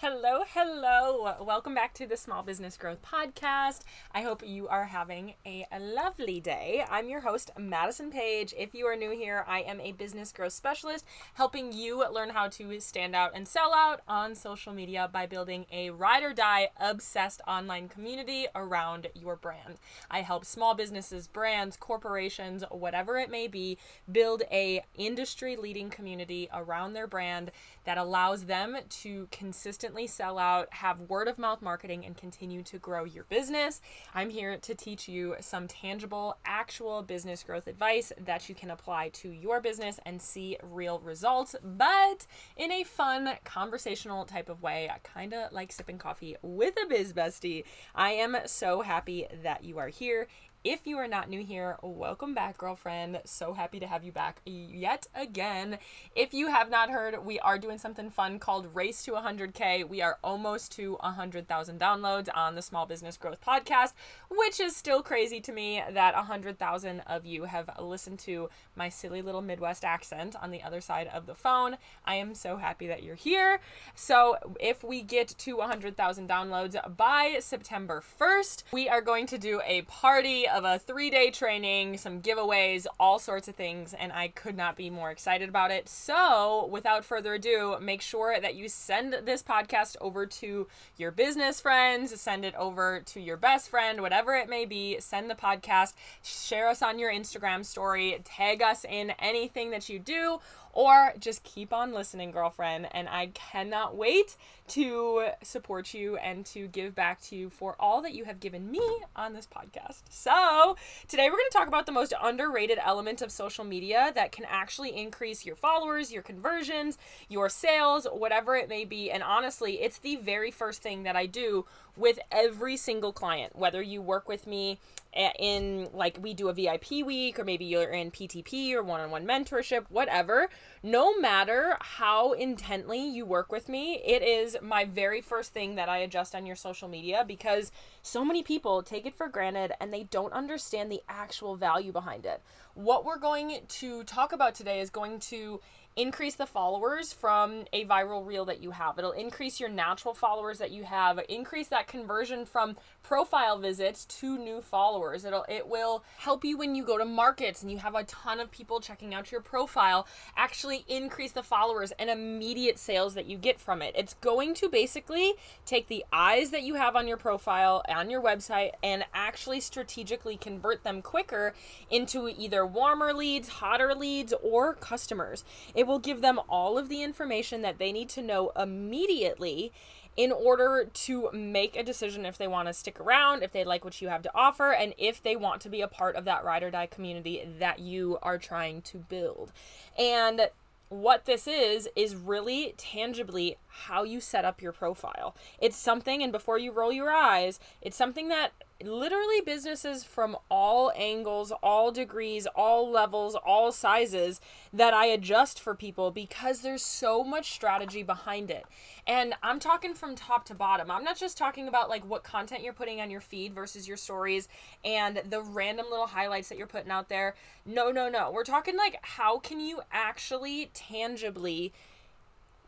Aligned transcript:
Hello, 0.00 0.44
hello. 0.54 1.34
Welcome 1.42 1.74
back 1.74 1.92
to 1.94 2.06
the 2.06 2.16
Small 2.16 2.44
Business 2.44 2.76
Growth 2.76 3.02
Podcast. 3.02 3.80
I 4.14 4.22
hope 4.22 4.46
you 4.46 4.68
are 4.68 4.84
having 4.84 5.34
a 5.44 5.66
lovely 5.76 6.38
day. 6.38 6.84
I'm 6.88 7.08
your 7.08 7.22
host, 7.22 7.50
Madison 7.58 8.12
Page. 8.12 8.54
If 8.56 8.76
you 8.76 8.86
are 8.86 8.94
new 8.94 9.10
here, 9.10 9.44
I 9.48 9.62
am 9.62 9.80
a 9.80 9.90
business 9.90 10.30
growth 10.30 10.52
specialist 10.52 11.04
helping 11.34 11.72
you 11.72 12.08
learn 12.12 12.30
how 12.30 12.46
to 12.46 12.78
stand 12.78 13.16
out 13.16 13.32
and 13.34 13.48
sell 13.48 13.74
out 13.74 14.02
on 14.06 14.36
social 14.36 14.72
media 14.72 15.10
by 15.12 15.26
building 15.26 15.66
a 15.72 15.90
ride 15.90 16.22
or 16.22 16.32
die 16.32 16.68
obsessed 16.78 17.40
online 17.48 17.88
community 17.88 18.46
around 18.54 19.08
your 19.16 19.34
brand. 19.34 19.80
I 20.08 20.20
help 20.20 20.44
small 20.44 20.76
businesses, 20.76 21.26
brands, 21.26 21.76
corporations, 21.76 22.62
whatever 22.70 23.18
it 23.18 23.32
may 23.32 23.48
be, 23.48 23.78
build 24.12 24.44
a 24.52 24.84
industry 24.94 25.56
leading 25.56 25.90
community 25.90 26.48
around 26.54 26.92
their 26.92 27.08
brand 27.08 27.50
that 27.88 27.96
allows 27.96 28.44
them 28.44 28.76
to 28.90 29.26
consistently 29.30 30.06
sell 30.06 30.38
out, 30.38 30.68
have 30.74 31.00
word 31.08 31.26
of 31.26 31.38
mouth 31.38 31.62
marketing, 31.62 32.04
and 32.04 32.18
continue 32.18 32.62
to 32.62 32.76
grow 32.76 33.04
your 33.04 33.24
business. 33.24 33.80
I'm 34.14 34.28
here 34.28 34.58
to 34.58 34.74
teach 34.74 35.08
you 35.08 35.36
some 35.40 35.66
tangible, 35.66 36.36
actual 36.44 37.00
business 37.00 37.42
growth 37.42 37.66
advice 37.66 38.12
that 38.26 38.46
you 38.46 38.54
can 38.54 38.70
apply 38.70 39.08
to 39.14 39.30
your 39.30 39.62
business 39.62 39.98
and 40.04 40.20
see 40.20 40.58
real 40.62 40.98
results, 40.98 41.56
but 41.64 42.26
in 42.58 42.70
a 42.70 42.84
fun, 42.84 43.30
conversational 43.46 44.26
type 44.26 44.50
of 44.50 44.62
way. 44.62 44.90
Kind 45.02 45.32
of 45.32 45.50
like 45.50 45.72
sipping 45.72 45.96
coffee 45.96 46.36
with 46.42 46.74
a 46.84 46.86
biz 46.86 47.14
bestie. 47.14 47.64
I 47.94 48.10
am 48.10 48.36
so 48.44 48.82
happy 48.82 49.28
that 49.42 49.64
you 49.64 49.78
are 49.78 49.88
here. 49.88 50.26
If 50.70 50.86
you 50.86 50.98
are 50.98 51.08
not 51.08 51.30
new 51.30 51.42
here, 51.42 51.78
welcome 51.80 52.34
back, 52.34 52.58
girlfriend. 52.58 53.22
So 53.24 53.54
happy 53.54 53.80
to 53.80 53.86
have 53.86 54.04
you 54.04 54.12
back 54.12 54.42
yet 54.44 55.06
again. 55.14 55.78
If 56.14 56.34
you 56.34 56.48
have 56.48 56.68
not 56.68 56.90
heard, 56.90 57.24
we 57.24 57.40
are 57.40 57.58
doing 57.58 57.78
something 57.78 58.10
fun 58.10 58.38
called 58.38 58.74
Race 58.74 59.02
to 59.04 59.12
100K. 59.12 59.88
We 59.88 60.02
are 60.02 60.18
almost 60.22 60.72
to 60.72 60.98
100,000 61.00 61.80
downloads 61.80 62.28
on 62.34 62.54
the 62.54 62.60
Small 62.60 62.84
Business 62.84 63.16
Growth 63.16 63.40
Podcast, 63.40 63.94
which 64.28 64.60
is 64.60 64.76
still 64.76 65.02
crazy 65.02 65.40
to 65.40 65.52
me 65.52 65.82
that 65.90 66.14
100,000 66.14 67.00
of 67.06 67.24
you 67.24 67.44
have 67.44 67.70
listened 67.80 68.18
to 68.18 68.50
my 68.76 68.90
silly 68.90 69.22
little 69.22 69.40
Midwest 69.40 69.86
accent 69.86 70.36
on 70.36 70.50
the 70.50 70.62
other 70.62 70.82
side 70.82 71.06
of 71.06 71.24
the 71.24 71.34
phone. 71.34 71.78
I 72.04 72.16
am 72.16 72.34
so 72.34 72.58
happy 72.58 72.86
that 72.88 73.02
you're 73.02 73.14
here. 73.14 73.60
So, 73.94 74.36
if 74.60 74.84
we 74.84 75.00
get 75.00 75.28
to 75.28 75.56
100,000 75.56 76.28
downloads 76.28 76.76
by 76.94 77.38
September 77.40 78.02
1st, 78.20 78.64
we 78.70 78.86
are 78.86 79.00
going 79.00 79.26
to 79.28 79.38
do 79.38 79.62
a 79.64 79.80
party 79.82 80.44
of 80.58 80.64
a 80.64 80.78
three 80.78 81.08
day 81.08 81.30
training, 81.30 81.96
some 81.98 82.20
giveaways, 82.20 82.86
all 82.98 83.20
sorts 83.20 83.46
of 83.46 83.54
things, 83.54 83.94
and 83.94 84.12
I 84.12 84.26
could 84.26 84.56
not 84.56 84.76
be 84.76 84.90
more 84.90 85.12
excited 85.12 85.48
about 85.48 85.70
it. 85.70 85.88
So, 85.88 86.66
without 86.66 87.04
further 87.04 87.34
ado, 87.34 87.76
make 87.80 88.02
sure 88.02 88.40
that 88.40 88.56
you 88.56 88.68
send 88.68 89.14
this 89.24 89.40
podcast 89.40 89.96
over 90.00 90.26
to 90.26 90.66
your 90.96 91.12
business 91.12 91.60
friends, 91.60 92.20
send 92.20 92.44
it 92.44 92.56
over 92.56 93.00
to 93.06 93.20
your 93.20 93.36
best 93.36 93.68
friend, 93.68 94.02
whatever 94.02 94.34
it 94.34 94.48
may 94.48 94.64
be. 94.64 94.98
Send 94.98 95.30
the 95.30 95.36
podcast, 95.36 95.94
share 96.22 96.68
us 96.68 96.82
on 96.82 96.98
your 96.98 97.12
Instagram 97.12 97.64
story, 97.64 98.20
tag 98.24 98.60
us 98.60 98.84
in 98.84 99.10
anything 99.20 99.70
that 99.70 99.88
you 99.88 100.00
do 100.00 100.40
or 100.72 101.12
just 101.18 101.42
keep 101.42 101.72
on 101.72 101.92
listening, 101.92 102.30
girlfriend. 102.30 102.88
And 102.92 103.08
I 103.08 103.28
cannot 103.28 103.96
wait 103.96 104.36
to 104.68 105.28
support 105.42 105.94
you 105.94 106.16
and 106.18 106.44
to 106.46 106.68
give 106.68 106.94
back 106.94 107.20
to 107.22 107.36
you 107.36 107.50
for 107.50 107.74
all 107.80 108.02
that 108.02 108.14
you 108.14 108.24
have 108.24 108.40
given 108.40 108.70
me 108.70 108.86
on 109.16 109.32
this 109.32 109.46
podcast. 109.46 110.02
So, 110.10 110.76
today 111.08 111.24
we're 111.30 111.36
going 111.36 111.50
to 111.50 111.56
talk 111.58 111.68
about 111.68 111.86
the 111.86 111.92
most 111.92 112.12
underrated 112.22 112.78
element 112.84 113.22
of 113.22 113.32
social 113.32 113.64
media 113.64 114.12
that 114.14 114.32
can 114.32 114.44
actually 114.48 114.96
increase 114.96 115.46
your 115.46 115.56
followers, 115.56 116.12
your 116.12 116.22
conversions, 116.22 116.98
your 117.28 117.48
sales, 117.48 118.06
whatever 118.12 118.56
it 118.56 118.68
may 118.68 118.84
be. 118.84 119.10
And 119.10 119.22
honestly, 119.22 119.80
it's 119.80 119.98
the 119.98 120.16
very 120.16 120.50
first 120.50 120.82
thing 120.82 121.02
that 121.04 121.16
I 121.16 121.26
do 121.26 121.64
with 121.96 122.18
every 122.30 122.76
single 122.76 123.12
client, 123.12 123.56
whether 123.56 123.82
you 123.82 124.00
work 124.00 124.28
with 124.28 124.46
me 124.46 124.78
in 125.12 125.88
like 125.92 126.18
we 126.20 126.34
do 126.34 126.48
a 126.48 126.52
VIP 126.52 126.90
week 127.04 127.38
or 127.38 127.44
maybe 127.44 127.64
you're 127.64 127.90
in 127.90 128.10
PTP 128.10 128.72
or 128.72 128.82
one-on-one 128.82 129.26
mentorship, 129.26 129.84
whatever, 129.88 130.48
no 130.82 131.18
matter 131.18 131.76
how 131.80 132.32
intently 132.32 133.08
you 133.08 133.24
work 133.24 133.50
with 133.50 133.68
me, 133.68 134.02
it 134.04 134.22
is 134.22 134.56
my 134.62 134.84
very 134.84 135.20
first 135.20 135.52
thing 135.52 135.74
that 135.76 135.88
I 135.88 135.98
adjust 135.98 136.34
on 136.34 136.46
your 136.46 136.56
social 136.56 136.88
media 136.88 137.24
because 137.26 137.72
so 138.02 138.24
many 138.24 138.42
people 138.42 138.82
take 138.82 139.06
it 139.06 139.16
for 139.16 139.28
granted 139.28 139.72
and 139.80 139.92
they 139.92 140.04
don't 140.04 140.32
understand 140.32 140.90
the 140.92 141.02
actual 141.08 141.56
value 141.56 141.92
behind 141.92 142.26
it. 142.26 142.42
What 142.74 143.04
we're 143.04 143.18
going 143.18 143.58
to 143.66 144.04
talk 144.04 144.32
about 144.32 144.54
today 144.54 144.80
is 144.80 144.90
going 144.90 145.20
to 145.20 145.60
increase 145.98 146.36
the 146.36 146.46
followers 146.46 147.12
from 147.12 147.64
a 147.72 147.84
viral 147.84 148.24
reel 148.24 148.44
that 148.44 148.62
you 148.62 148.70
have. 148.70 148.96
It'll 148.98 149.10
increase 149.10 149.58
your 149.58 149.68
natural 149.68 150.14
followers 150.14 150.58
that 150.58 150.70
you 150.70 150.84
have, 150.84 151.18
increase 151.28 151.66
that 151.68 151.88
conversion 151.88 152.46
from 152.46 152.76
profile 153.02 153.58
visits 153.58 154.04
to 154.04 154.38
new 154.38 154.60
followers. 154.60 155.24
It'll 155.24 155.44
it 155.48 155.66
will 155.66 156.04
help 156.18 156.44
you 156.44 156.56
when 156.56 156.76
you 156.76 156.84
go 156.84 156.98
to 156.98 157.04
markets 157.04 157.62
and 157.62 157.70
you 157.70 157.78
have 157.78 157.96
a 157.96 158.04
ton 158.04 158.38
of 158.38 158.52
people 158.52 158.80
checking 158.80 159.12
out 159.12 159.32
your 159.32 159.40
profile, 159.40 160.06
actually 160.36 160.84
increase 160.86 161.32
the 161.32 161.42
followers 161.42 161.92
and 161.98 162.08
immediate 162.08 162.78
sales 162.78 163.14
that 163.14 163.26
you 163.26 163.36
get 163.36 163.60
from 163.60 163.82
it. 163.82 163.92
It's 163.96 164.14
going 164.14 164.54
to 164.54 164.68
basically 164.68 165.32
take 165.66 165.88
the 165.88 166.04
eyes 166.12 166.50
that 166.50 166.62
you 166.62 166.74
have 166.76 166.94
on 166.94 167.08
your 167.08 167.16
profile 167.16 167.82
on 167.88 168.08
your 168.08 168.22
website 168.22 168.70
and 168.84 169.04
actually 169.12 169.58
strategically 169.58 170.36
convert 170.36 170.84
them 170.84 171.02
quicker 171.02 171.54
into 171.90 172.28
either 172.28 172.64
warmer 172.64 173.12
leads, 173.12 173.48
hotter 173.48 173.96
leads, 173.96 174.32
or 174.40 174.74
customers. 174.74 175.44
It 175.74 175.87
will 175.88 175.98
give 175.98 176.20
them 176.20 176.38
all 176.48 176.78
of 176.78 176.88
the 176.88 177.02
information 177.02 177.62
that 177.62 177.78
they 177.78 177.90
need 177.90 178.08
to 178.10 178.22
know 178.22 178.52
immediately 178.54 179.72
in 180.16 180.30
order 180.32 180.88
to 180.92 181.30
make 181.32 181.76
a 181.76 181.82
decision 181.82 182.26
if 182.26 182.36
they 182.36 182.48
want 182.48 182.66
to 182.66 182.74
stick 182.74 183.00
around, 183.00 183.42
if 183.42 183.52
they 183.52 183.64
like 183.64 183.84
what 183.84 184.02
you 184.02 184.08
have 184.08 184.22
to 184.22 184.30
offer, 184.34 184.72
and 184.72 184.92
if 184.98 185.22
they 185.22 185.36
want 185.36 185.60
to 185.60 185.68
be 185.68 185.80
a 185.80 185.88
part 185.88 186.16
of 186.16 186.24
that 186.24 186.44
ride 186.44 186.62
or 186.62 186.70
die 186.70 186.86
community 186.86 187.48
that 187.58 187.78
you 187.78 188.18
are 188.20 188.36
trying 188.36 188.82
to 188.82 188.98
build. 188.98 189.52
And 189.96 190.50
what 190.88 191.24
this 191.26 191.46
is 191.46 191.88
is 191.94 192.16
really 192.16 192.74
tangibly 192.76 193.58
how 193.68 194.02
you 194.02 194.20
set 194.20 194.44
up 194.44 194.60
your 194.60 194.72
profile. 194.72 195.36
It's 195.60 195.76
something, 195.76 196.22
and 196.22 196.32
before 196.32 196.58
you 196.58 196.72
roll 196.72 196.92
your 196.92 197.10
eyes, 197.10 197.60
it's 197.80 197.96
something 197.96 198.28
that 198.28 198.52
literally 198.82 199.40
businesses 199.40 200.04
from 200.04 200.36
all 200.48 200.92
angles, 200.94 201.52
all 201.62 201.90
degrees, 201.90 202.46
all 202.54 202.88
levels, 202.88 203.34
all 203.34 203.72
sizes 203.72 204.40
that 204.72 204.94
I 204.94 205.06
adjust 205.06 205.60
for 205.60 205.74
people 205.74 206.12
because 206.12 206.60
there's 206.60 206.82
so 206.82 207.24
much 207.24 207.52
strategy 207.52 208.04
behind 208.04 208.50
it. 208.50 208.66
And 209.06 209.34
I'm 209.42 209.58
talking 209.58 209.94
from 209.94 210.14
top 210.14 210.44
to 210.46 210.54
bottom. 210.54 210.90
I'm 210.90 211.02
not 211.02 211.18
just 211.18 211.36
talking 211.36 211.66
about 211.66 211.88
like 211.88 212.04
what 212.04 212.22
content 212.22 212.62
you're 212.62 212.72
putting 212.72 213.00
on 213.00 213.10
your 213.10 213.20
feed 213.20 213.52
versus 213.52 213.88
your 213.88 213.96
stories 213.96 214.48
and 214.84 215.22
the 215.28 215.42
random 215.42 215.86
little 215.90 216.06
highlights 216.06 216.48
that 216.48 216.58
you're 216.58 216.66
putting 216.68 216.92
out 216.92 217.08
there. 217.08 217.34
No, 217.66 217.90
no, 217.90 218.08
no. 218.08 218.30
We're 218.30 218.44
talking 218.44 218.76
like 218.76 218.98
how 219.02 219.38
can 219.38 219.58
you 219.58 219.80
actually 219.90 220.70
tangibly 220.72 221.72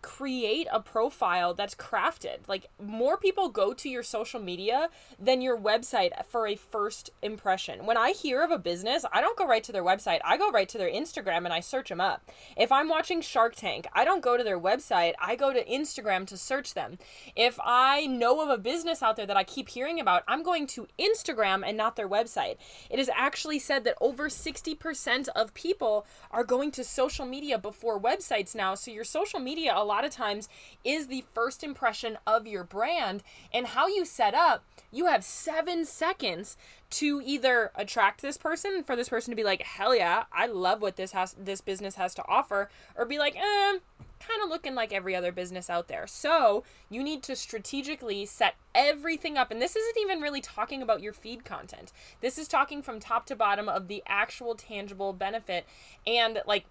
create 0.03 0.67
a 0.73 0.81
profile 0.81 1.55
that's 1.55 1.75
crafted. 1.75 2.39
Like 2.49 2.69
more 2.83 3.17
people 3.17 3.49
go 3.49 3.73
to 3.75 3.89
your 3.89 4.03
social 4.03 4.41
media 4.41 4.89
than 5.19 5.43
your 5.43 5.59
website 5.59 6.11
for 6.27 6.47
a 6.47 6.57
first 6.57 7.11
impression. 7.23 7.85
When 7.85 7.97
I 7.97 8.13
hear 8.13 8.43
of 8.43 8.51
a 8.51 8.59
business, 8.59 9.05
I 9.13 9.21
don't 9.21 9.37
go 9.37 9.47
right 9.47 9.63
to 9.65 9.73
their 9.73 9.85
website. 9.85 10.21
I 10.25 10.37
go 10.37 10.51
right 10.51 10.69
to 10.71 10.79
their 10.79 10.91
Instagram 10.91 11.45
and 11.45 11.53
I 11.53 11.61
search 11.61 11.91
them 11.91 12.01
up. 12.01 12.31
If 12.57 12.73
I'm 12.73 12.89
watching 12.89 13.21
Shark 13.21 13.55
Tank, 13.57 13.87
I 13.93 14.05
don't 14.05 14.23
go 14.23 14.37
to 14.37 14.45
their 14.45 14.61
website. 14.61 15.15
I 15.21 15.37
go 15.37 15.53
to 15.53 15.65
Instagram 15.65 16.27
to 16.29 16.37
search 16.37 16.75
them. 16.75 16.99
If 17.37 17.59
I 17.63 18.07
know 18.07 18.41
of 18.41 18.49
a 18.49 18.59
business 18.59 19.03
out 19.03 19.17
there 19.17 19.27
that 19.27 19.37
I 19.37 19.45
keep 19.45 19.69
hearing 19.69 20.01
about, 20.01 20.25
I'm 20.27 20.43
going 20.43 20.67
to 20.69 20.89
Instagram 20.99 21.63
and 21.67 21.77
not 21.77 21.97
their 21.97 22.09
website. 22.09 22.57
It 22.89 22.99
is 22.99 23.11
actually 23.15 23.59
said 23.59 23.85
that 23.85 23.97
over 24.01 24.29
60% 24.29 25.29
of 25.29 25.55
people 25.55 26.07
are 26.31 26.45
going 26.45 26.71
to 26.73 26.85
social 26.85 27.27
media 27.27 27.59
before 27.59 28.01
websites 28.01 28.55
now. 28.55 28.75
So 28.75 28.91
your 28.91 29.05
social 29.05 29.41
media 29.41 29.73
lot 29.91 30.05
of 30.05 30.11
times 30.11 30.49
is 30.85 31.09
the 31.09 31.25
first 31.35 31.65
impression 31.65 32.17
of 32.27 32.47
your 32.47 32.65
brand 32.65 33.23
and 33.53 33.69
how 33.69 33.89
you 33.89 34.05
set 34.05 34.35
up. 34.35 34.65
You 34.93 35.07
have 35.07 35.25
seven 35.25 35.85
seconds 35.85 36.57
to 36.91 37.23
either 37.25 37.71
attract 37.75 38.23
this 38.23 38.37
person 38.37 38.83
for 38.83 38.97
this 38.97 39.09
person 39.09 39.31
to 39.31 39.37
be 39.37 39.45
like, 39.45 39.63
hell 39.63 39.95
yeah, 39.95 40.25
I 40.33 40.47
love 40.47 40.81
what 40.81 40.97
this 40.97 41.13
has 41.13 41.35
this 41.39 41.61
business 41.61 41.97
has 41.97 42.15
to 42.15 42.25
offer, 42.27 42.69
or 42.97 43.05
be 43.05 43.19
like, 43.19 43.37
eh, 43.37 43.79
kind 44.21 44.43
of 44.43 44.49
looking 44.49 44.75
like 44.75 44.93
every 44.93 45.17
other 45.17 45.33
business 45.33 45.71
out 45.71 45.89
there. 45.89 46.07
So 46.07 46.63
you 46.89 47.03
need 47.03 47.23
to 47.25 47.35
strategically 47.35 48.27
set 48.27 48.55
everything 48.75 49.37
up. 49.37 49.51
And 49.51 49.61
this 49.61 49.75
isn't 49.75 50.01
even 50.01 50.21
really 50.21 50.41
talking 50.41 50.83
about 50.83 51.01
your 51.03 51.13
feed 51.13 51.45
content. 51.45 51.93
This 52.21 52.39
is 52.39 52.47
talking 52.47 52.83
from 52.83 53.01
top 53.01 53.27
to 53.27 53.37
bottom 53.37 53.69
of 53.69 53.89
the 53.89 54.03
actual 54.07 54.55
tangible 54.55 55.13
benefit 55.13 55.67
and 56.07 56.43
like 56.47 56.67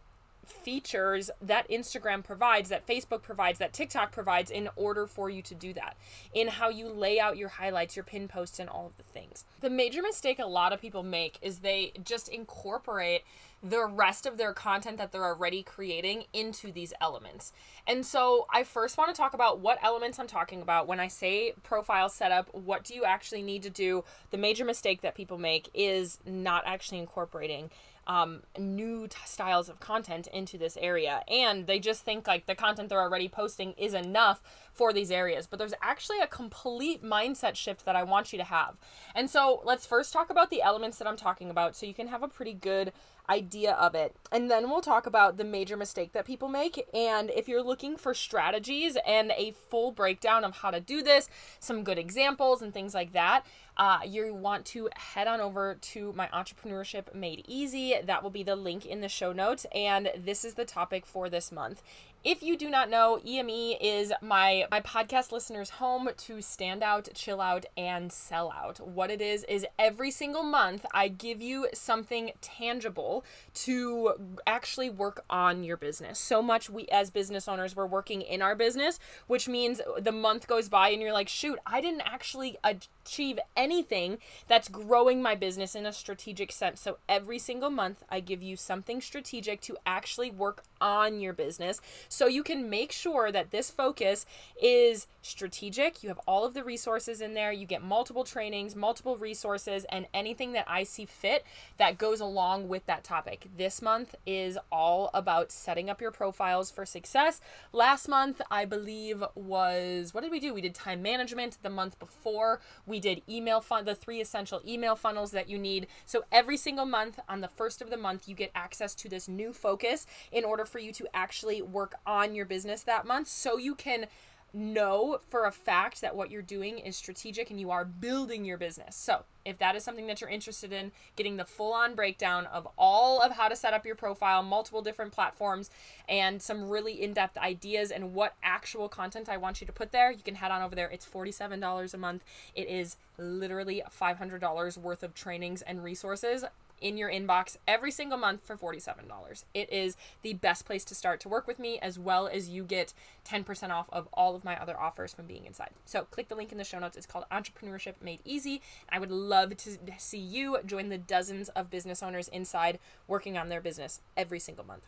features 0.50 1.32
that 1.42 1.70
Instagram 1.70 2.24
provides, 2.24 2.70
that 2.70 2.88
Facebook 2.88 3.22
provides, 3.22 3.60
that 3.60 3.74
TikTok 3.74 4.12
provides 4.12 4.52
in 4.52 4.70
order 4.76 5.08
for 5.08 5.30
you 5.30 5.42
to 5.44 5.56
do 5.56 5.74
that, 5.74 5.96
in 6.34 6.48
how 6.48 6.70
you 6.70 6.90
lay 6.90 7.20
out 7.20 7.38
your 7.38 7.50
highlights, 7.50 7.96
your 7.96 8.04
pin 8.04 8.28
posts, 8.28 8.60
and 8.60 8.70
all 8.70 8.88
of 8.88 8.98
the 8.98 9.04
things. 9.04 9.46
The 9.62 9.70
major 9.70 10.02
mistake 10.02 10.40
a 10.40 10.46
lot 10.46 10.74
of 10.74 10.82
people 10.82 11.04
make 11.04 11.38
is 11.42 11.60
they 11.60 11.94
just 12.04 12.30
incorporate 12.30 13.24
the 13.62 13.86
rest 13.86 14.26
of 14.26 14.38
their 14.38 14.54
content 14.54 14.98
that 14.98 15.12
they're 15.12 15.26
already 15.26 15.62
creating 15.62 16.24
into 16.32 16.72
these 16.72 16.94
elements. 17.02 17.52
And 17.86 18.06
so 18.06 18.48
I 18.54 18.64
first 18.64 18.98
want 18.98 19.14
to 19.14 19.20
talk 19.20 19.34
about 19.34 19.60
what 19.60 19.80
elements 19.84 20.18
I'm 20.18 20.28
talking 20.28 20.62
about 20.62 20.88
when 20.88 21.00
I 21.00 21.08
say 21.08 21.54
profile 21.64 22.08
setup. 22.08 22.54
What 22.54 22.86
do 22.86 22.94
you 22.94 23.04
actually 23.04 23.42
need 23.42 23.64
to 23.64 23.70
do? 23.70 24.06
The 24.32 24.38
major 24.38 24.64
mistake 24.64 25.02
that 25.02 25.16
people 25.16 25.38
make 25.38 25.70
is 25.74 26.20
not 26.26 26.64
actually 26.66 27.00
incorporating 27.00 27.70
um, 28.08 28.42
new 28.58 29.08
t- 29.08 29.18
styles 29.26 29.70
of 29.70 29.80
content 29.80 30.28
into 30.28 30.58
this 30.58 30.78
area. 30.82 31.24
And 31.28 31.68
they 31.68 31.80
just 31.80 32.04
think 32.04 32.28
like 32.28 32.46
the 32.46 32.56
content 32.56 32.90
they're 32.90 33.02
already 33.02 33.30
posting 33.30 33.74
is 33.74 33.94
enough 33.94 34.42
for 34.74 34.94
these 34.94 35.12
areas. 35.12 35.48
But 35.48 35.60
there's 35.60 35.74
actually 35.82 36.20
a 36.20 36.28
complete 36.28 37.04
mindset 37.04 37.56
shift 37.56 37.86
that 37.86 37.96
I 37.96 38.04
want 38.04 38.32
you 38.32 38.40
to 38.40 38.46
have. 38.46 38.78
And 39.14 39.30
so 39.30 39.62
let's 39.64 39.86
first 39.86 40.14
talk 40.14 40.30
about 40.30 40.50
the 40.50 40.62
elements 40.62 40.98
that 40.98 41.08
I'm 41.08 41.18
talking 41.18 41.50
about 41.50 41.76
so 41.76 41.86
you 41.86 41.94
can 41.94 42.08
have 42.08 42.24
a 42.24 42.28
pretty 42.28 42.54
good 42.54 42.94
idea 43.30 43.74
of 43.74 43.94
it. 43.94 44.16
And 44.32 44.50
then 44.50 44.70
we'll 44.70 44.82
talk 44.82 45.06
about 45.06 45.38
the 45.38 45.44
major 45.44 45.78
mistake 45.78 46.14
that 46.14 46.26
people 46.26 46.50
make. 46.50 46.88
And 46.94 47.30
if 47.30 47.48
you're 47.48 47.64
looking 47.64 47.96
for 47.96 48.14
strategies 48.14 48.98
and 49.06 49.32
a 49.38 49.52
full 49.52 49.92
breakdown 49.92 50.44
of 50.44 50.58
how 50.58 50.72
to 50.72 50.80
do 50.80 51.04
this, 51.04 51.30
some 51.60 51.84
good 51.84 52.00
examples 52.00 52.62
and 52.62 52.74
things 52.74 52.94
like 52.94 53.14
that, 53.14 53.46
uh, 53.80 54.00
you 54.06 54.34
want 54.34 54.66
to 54.66 54.90
head 54.98 55.26
on 55.26 55.40
over 55.40 55.76
to 55.80 56.12
my 56.12 56.28
Entrepreneurship 56.28 57.16
Made 57.16 57.46
Easy. 57.48 57.96
That 58.04 58.22
will 58.22 58.30
be 58.30 58.44
the 58.44 58.58
link 58.58 58.86
in 58.86 59.00
the 59.00 59.08
show 59.08 59.32
notes. 59.32 59.66
And 59.74 60.12
this 60.18 60.44
is 60.44 60.56
the 60.56 60.66
topic 60.66 61.06
for 61.06 61.30
this 61.30 61.50
month. 61.50 61.82
If 62.22 62.44
you 62.44 62.58
do 62.58 62.70
not 62.70 62.90
know, 62.90 63.22
EME 63.26 63.78
is 63.80 64.12
my 64.22 64.66
my 64.70 64.82
podcast 64.82 65.32
listeners' 65.32 65.70
home 65.70 66.10
to 66.18 66.42
stand 66.42 66.84
out, 66.84 67.08
chill 67.16 67.40
out, 67.40 67.66
and 67.78 68.12
sell 68.12 68.52
out. 68.52 68.86
What 68.86 69.10
it 69.10 69.22
is 69.22 69.46
is 69.46 69.66
every 69.78 70.12
single 70.12 70.44
month 70.44 70.86
I 70.94 71.08
give 71.08 71.42
you 71.42 71.70
something 71.74 72.32
tangible 72.42 73.24
to 73.54 74.36
actually 74.46 74.90
work 74.90 75.24
on 75.30 75.64
your 75.64 75.78
business. 75.78 76.20
So 76.20 76.42
much 76.42 76.70
we 76.70 76.88
as 76.88 77.10
business 77.10 77.48
owners 77.48 77.74
we're 77.74 77.86
working 77.86 78.22
in 78.22 78.42
our 78.42 78.54
business, 78.54 79.00
which 79.28 79.48
means 79.48 79.80
the 79.98 80.12
month 80.12 80.46
goes 80.46 80.68
by 80.68 80.90
and 80.90 81.02
you're 81.02 81.14
like, 81.14 81.30
shoot, 81.30 81.58
I 81.66 81.80
didn't 81.80 82.02
actually 82.02 82.58
achieve 82.66 83.40
anything 83.56 84.18
that's 84.46 84.68
growing 84.68 85.22
my 85.22 85.36
business 85.36 85.74
in 85.74 85.86
a 85.86 85.94
strategic 85.94 86.52
sense. 86.52 86.82
So 86.82 86.98
every 87.08 87.40
single 87.40 87.70
month 87.70 88.04
I 88.10 88.20
give 88.20 88.44
you 88.44 88.58
something 88.58 89.00
strategic 89.00 89.62
to 89.62 89.78
actually 89.86 90.32
work 90.32 90.64
on 90.82 91.22
your 91.22 91.34
business 91.34 91.82
so 92.10 92.28
you 92.28 92.44
can 92.44 92.70
make 92.70 92.92
sure 92.92 93.32
that 93.32 93.52
this 93.52 93.70
focus 93.70 94.26
is 94.62 95.08
strategic. 95.22 96.02
You 96.02 96.10
have 96.10 96.20
all 96.28 96.44
of 96.44 96.54
the 96.54 96.64
resources 96.64 97.22
in 97.22 97.36
there. 97.36 97.52
You 97.52 97.66
get 97.66 97.84
multiple 97.84 98.24
trainings, 98.24 98.76
multiple 98.76 99.16
resources, 99.16 99.86
and 99.90 100.08
anything 100.14 100.54
that 100.54 100.66
I 100.68 100.84
see 100.84 101.06
fit 101.06 101.46
that 101.78 101.98
goes 101.98 102.20
along 102.20 102.68
with 102.68 102.86
that 102.88 103.04
topic. 103.04 103.48
This 103.56 103.82
month 103.82 104.16
is 104.26 104.58
all 104.72 105.12
about 105.14 105.52
setting 105.52 105.90
up 105.90 106.02
your 106.02 106.12
profiles 106.12 106.72
for 106.72 106.86
success. 106.86 107.42
Last 107.72 108.08
month, 108.08 108.42
I 108.50 108.66
believe, 108.66 109.24
was 109.36 110.14
what 110.14 110.22
did 110.22 110.32
we 110.32 110.40
do? 110.40 110.54
We 110.54 110.62
did 110.62 110.74
time 110.74 111.02
management. 111.02 111.60
The 111.62 111.70
month 111.70 112.00
before, 112.00 112.60
we 112.88 113.00
did 113.00 113.22
email 113.30 113.62
fun, 113.62 113.86
the 113.86 113.94
three 113.94 114.20
essential 114.20 114.62
email 114.68 114.96
funnels 114.96 115.32
that 115.32 115.48
you 115.48 115.60
need. 115.60 115.88
So 116.06 116.24
every 116.32 116.58
single 116.58 116.86
month, 116.86 117.20
on 117.30 117.42
the 117.42 117.48
first 117.48 117.82
of 117.82 117.92
the 117.92 117.98
month, 117.98 118.28
you 118.28 118.34
get 118.34 118.52
access 118.56 118.96
to 118.96 119.10
this 119.10 119.28
new 119.28 119.54
focus 119.54 120.08
in 120.32 120.44
order 120.44 120.66
for 120.66 120.80
you 120.80 120.92
to 120.94 121.08
actually 121.14 121.62
work 121.62 121.99
on 122.06 122.36
your 122.36 122.46
business 122.46 122.84
that 122.84 123.06
month 123.06 123.28
so 123.28 123.58
you 123.58 123.76
can 123.76 124.08
know 124.54 125.20
for 125.30 125.46
a 125.46 125.52
fact 125.52 126.02
that 126.02 126.16
what 126.16 126.32
you're 126.32 126.42
doing 126.42 126.80
is 126.80 126.96
strategic 126.96 127.50
and 127.50 127.60
you 127.60 127.70
are 127.70 127.86
building 127.86 128.46
your 128.46 128.58
business. 128.58 128.96
So, 128.96 129.24
if 129.46 129.58
that 129.60 129.76
is 129.76 129.84
something 129.84 130.08
that 130.08 130.22
you're 130.22 130.30
interested 130.30 130.72
in, 130.72 130.92
getting 131.16 131.38
the 131.38 131.46
full 131.46 131.74
on 131.74 131.96
breakdown 131.96 132.46
of 132.48 132.68
all 132.78 133.22
of 133.22 133.32
how 133.32 133.48
to 133.48 133.56
set 133.56 133.74
up 133.74 133.86
your 133.86 133.96
profile, 133.96 134.44
multiple 134.44 134.82
different 134.82 135.12
platforms, 135.12 135.72
and 136.08 136.42
some 136.42 136.70
really 136.70 137.02
in 137.02 137.14
depth 137.14 137.38
ideas 137.38 137.90
and 137.90 138.14
what 138.14 138.36
actual 138.44 138.90
content 138.90 139.30
I 139.30 139.38
want 139.38 139.62
you 139.62 139.68
to 139.68 139.74
put 139.74 139.92
there, 139.92 140.12
you 140.12 140.24
can 140.24 140.36
head 140.36 140.52
on 140.52 140.62
over 140.62 140.76
there. 140.76 140.90
It's 140.90 141.06
$47 141.06 141.94
a 141.94 141.98
month. 141.98 142.24
It 142.54 142.68
is 142.68 142.98
literally 143.18 143.82
$500 143.90 144.78
worth 144.78 145.04
of 145.04 145.14
trainings 145.16 145.62
and 145.62 145.84
resources 145.84 146.46
in 146.82 146.98
your 146.98 147.10
inbox 147.10 147.58
every 147.68 147.92
single 147.92 148.18
month 148.18 148.46
for 148.46 148.58
$47. 148.58 149.44
It 149.54 149.72
is 149.72 149.98
the 150.22 150.34
best 150.34 150.66
place 150.66 150.84
to 150.86 150.96
start 150.96 151.20
to 151.22 151.30
work 151.30 151.48
with 151.48 151.60
me, 151.60 151.80
as 151.80 152.00
well 152.00 152.28
as 152.28 152.50
you 152.50 152.64
get 152.64 152.94
10% 153.28 153.70
off 153.70 153.90
of 153.92 154.08
all 154.14 154.36
of 154.36 154.44
my 154.44 154.60
other 154.60 154.80
offers 154.80 155.14
from 155.14 155.26
being 155.26 155.46
inside. 155.46 155.72
So 155.86 156.04
click 156.04 156.28
the 156.28 156.36
link 156.36 156.52
in 156.52 156.58
the 156.58 156.64
show 156.64 156.80
notes. 156.80 156.98
It's 156.98 157.06
called 157.06 157.26
Entrepreneurship 157.32 157.96
Made 158.02 158.20
Easy. 158.26 158.62
I 158.90 159.00
would 159.00 159.12
love 159.12 159.56
to 159.58 159.78
see 159.98 160.20
you 160.20 160.58
join 160.66 160.90
the 160.90 160.98
dozens 160.98 161.50
of 161.50 161.70
business 161.70 162.04
owners 162.04 162.28
inside 162.28 162.80
working 163.08 163.38
on 163.38 163.50
their 163.50 163.62
business 163.62 164.02
every 164.16 164.40
single 164.40 164.66
month. 164.66 164.84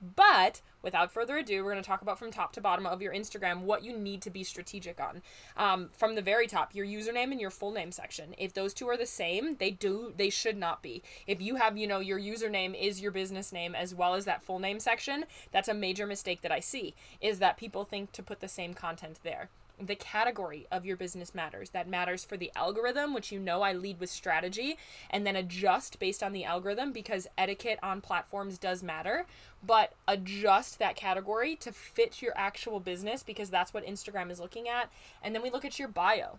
But 0.00 0.60
without 0.82 1.10
further 1.10 1.36
ado, 1.38 1.64
we're 1.64 1.72
going 1.72 1.82
to 1.82 1.88
talk 1.88 2.02
about 2.02 2.18
from 2.18 2.30
top 2.30 2.52
to 2.52 2.60
bottom 2.60 2.86
of 2.86 3.00
your 3.00 3.12
Instagram 3.12 3.62
what 3.62 3.82
you 3.82 3.96
need 3.96 4.22
to 4.22 4.30
be 4.30 4.44
strategic 4.44 5.00
on. 5.00 5.22
Um, 5.56 5.88
from 5.96 6.14
the 6.14 6.22
very 6.22 6.46
top, 6.46 6.74
your 6.74 6.86
username 6.86 7.32
and 7.32 7.40
your 7.40 7.50
full 7.50 7.72
name 7.72 7.90
section. 7.92 8.34
If 8.38 8.54
those 8.54 8.74
two 8.74 8.88
are 8.88 8.96
the 8.96 9.06
same, 9.06 9.56
they 9.56 9.70
do 9.70 10.12
they 10.16 10.30
should 10.30 10.56
not 10.56 10.82
be. 10.82 11.02
If 11.26 11.40
you 11.40 11.56
have 11.56 11.76
you 11.76 11.86
know 11.86 12.00
your 12.00 12.20
username 12.20 12.78
is 12.78 13.00
your 13.00 13.10
business 13.10 13.52
name 13.52 13.74
as 13.74 13.94
well 13.94 14.14
as 14.14 14.24
that 14.26 14.42
full 14.42 14.58
name 14.58 14.80
section, 14.80 15.24
that's 15.50 15.68
a 15.68 15.74
major 15.74 16.06
mistake 16.06 16.42
that 16.42 16.52
I 16.52 16.60
see. 16.60 16.94
Is 17.20 17.38
that 17.38 17.56
people 17.56 17.84
think 17.84 18.12
to 18.12 18.22
put 18.22 18.40
the 18.40 18.48
same 18.48 18.74
content 18.74 19.20
there 19.22 19.48
the 19.80 19.94
category 19.94 20.66
of 20.70 20.86
your 20.86 20.96
business 20.96 21.34
matters. 21.34 21.70
That 21.70 21.88
matters 21.88 22.24
for 22.24 22.36
the 22.36 22.50
algorithm, 22.56 23.12
which 23.12 23.30
you 23.30 23.38
know 23.38 23.62
I 23.62 23.72
lead 23.72 24.00
with 24.00 24.10
strategy, 24.10 24.78
and 25.10 25.26
then 25.26 25.36
adjust 25.36 25.98
based 25.98 26.22
on 26.22 26.32
the 26.32 26.44
algorithm 26.44 26.92
because 26.92 27.26
etiquette 27.36 27.78
on 27.82 28.00
platforms 28.00 28.58
does 28.58 28.82
matter. 28.82 29.26
But 29.62 29.94
adjust 30.08 30.78
that 30.78 30.96
category 30.96 31.56
to 31.56 31.72
fit 31.72 32.22
your 32.22 32.32
actual 32.36 32.80
business 32.80 33.22
because 33.22 33.50
that's 33.50 33.74
what 33.74 33.86
Instagram 33.86 34.30
is 34.30 34.40
looking 34.40 34.68
at. 34.68 34.90
And 35.22 35.34
then 35.34 35.42
we 35.42 35.50
look 35.50 35.64
at 35.64 35.78
your 35.78 35.88
bio. 35.88 36.38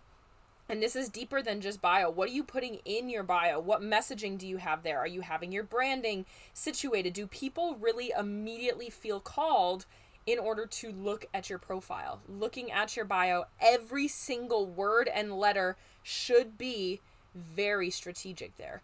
And 0.70 0.82
this 0.82 0.96
is 0.96 1.08
deeper 1.08 1.40
than 1.40 1.62
just 1.62 1.80
bio. 1.80 2.10
What 2.10 2.28
are 2.28 2.32
you 2.32 2.44
putting 2.44 2.80
in 2.84 3.08
your 3.08 3.22
bio? 3.22 3.58
What 3.58 3.80
messaging 3.80 4.36
do 4.36 4.46
you 4.46 4.58
have 4.58 4.82
there? 4.82 4.98
Are 4.98 5.06
you 5.06 5.22
having 5.22 5.50
your 5.50 5.62
branding 5.62 6.26
situated? 6.52 7.14
Do 7.14 7.26
people 7.26 7.76
really 7.80 8.12
immediately 8.18 8.90
feel 8.90 9.18
called? 9.18 9.86
In 10.28 10.38
order 10.38 10.66
to 10.66 10.92
look 10.92 11.24
at 11.32 11.48
your 11.48 11.58
profile. 11.58 12.20
Looking 12.28 12.70
at 12.70 12.96
your 12.96 13.06
bio, 13.06 13.44
every 13.62 14.08
single 14.08 14.66
word 14.66 15.08
and 15.08 15.32
letter 15.32 15.78
should 16.02 16.58
be 16.58 17.00
very 17.34 17.88
strategic 17.88 18.54
there. 18.58 18.82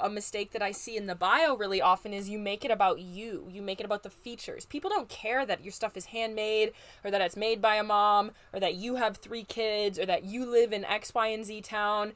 A 0.00 0.08
mistake 0.08 0.52
that 0.52 0.62
I 0.62 0.70
see 0.70 0.96
in 0.96 1.06
the 1.06 1.14
bio 1.14 1.54
really 1.54 1.82
often 1.82 2.14
is 2.14 2.30
you 2.30 2.38
make 2.38 2.64
it 2.64 2.70
about 2.70 2.98
you. 2.98 3.46
You 3.52 3.60
make 3.60 3.78
it 3.78 3.84
about 3.84 4.04
the 4.04 4.10
features. 4.10 4.64
People 4.64 4.88
don't 4.88 5.10
care 5.10 5.44
that 5.44 5.62
your 5.62 5.72
stuff 5.72 5.98
is 5.98 6.06
handmade 6.06 6.72
or 7.04 7.10
that 7.10 7.20
it's 7.20 7.36
made 7.36 7.60
by 7.60 7.74
a 7.74 7.82
mom 7.82 8.30
or 8.54 8.60
that 8.60 8.76
you 8.76 8.94
have 8.94 9.18
three 9.18 9.44
kids 9.44 9.98
or 9.98 10.06
that 10.06 10.24
you 10.24 10.46
live 10.46 10.72
in 10.72 10.82
X, 10.86 11.12
Y, 11.12 11.26
and 11.26 11.44
Z 11.44 11.60
town 11.60 12.14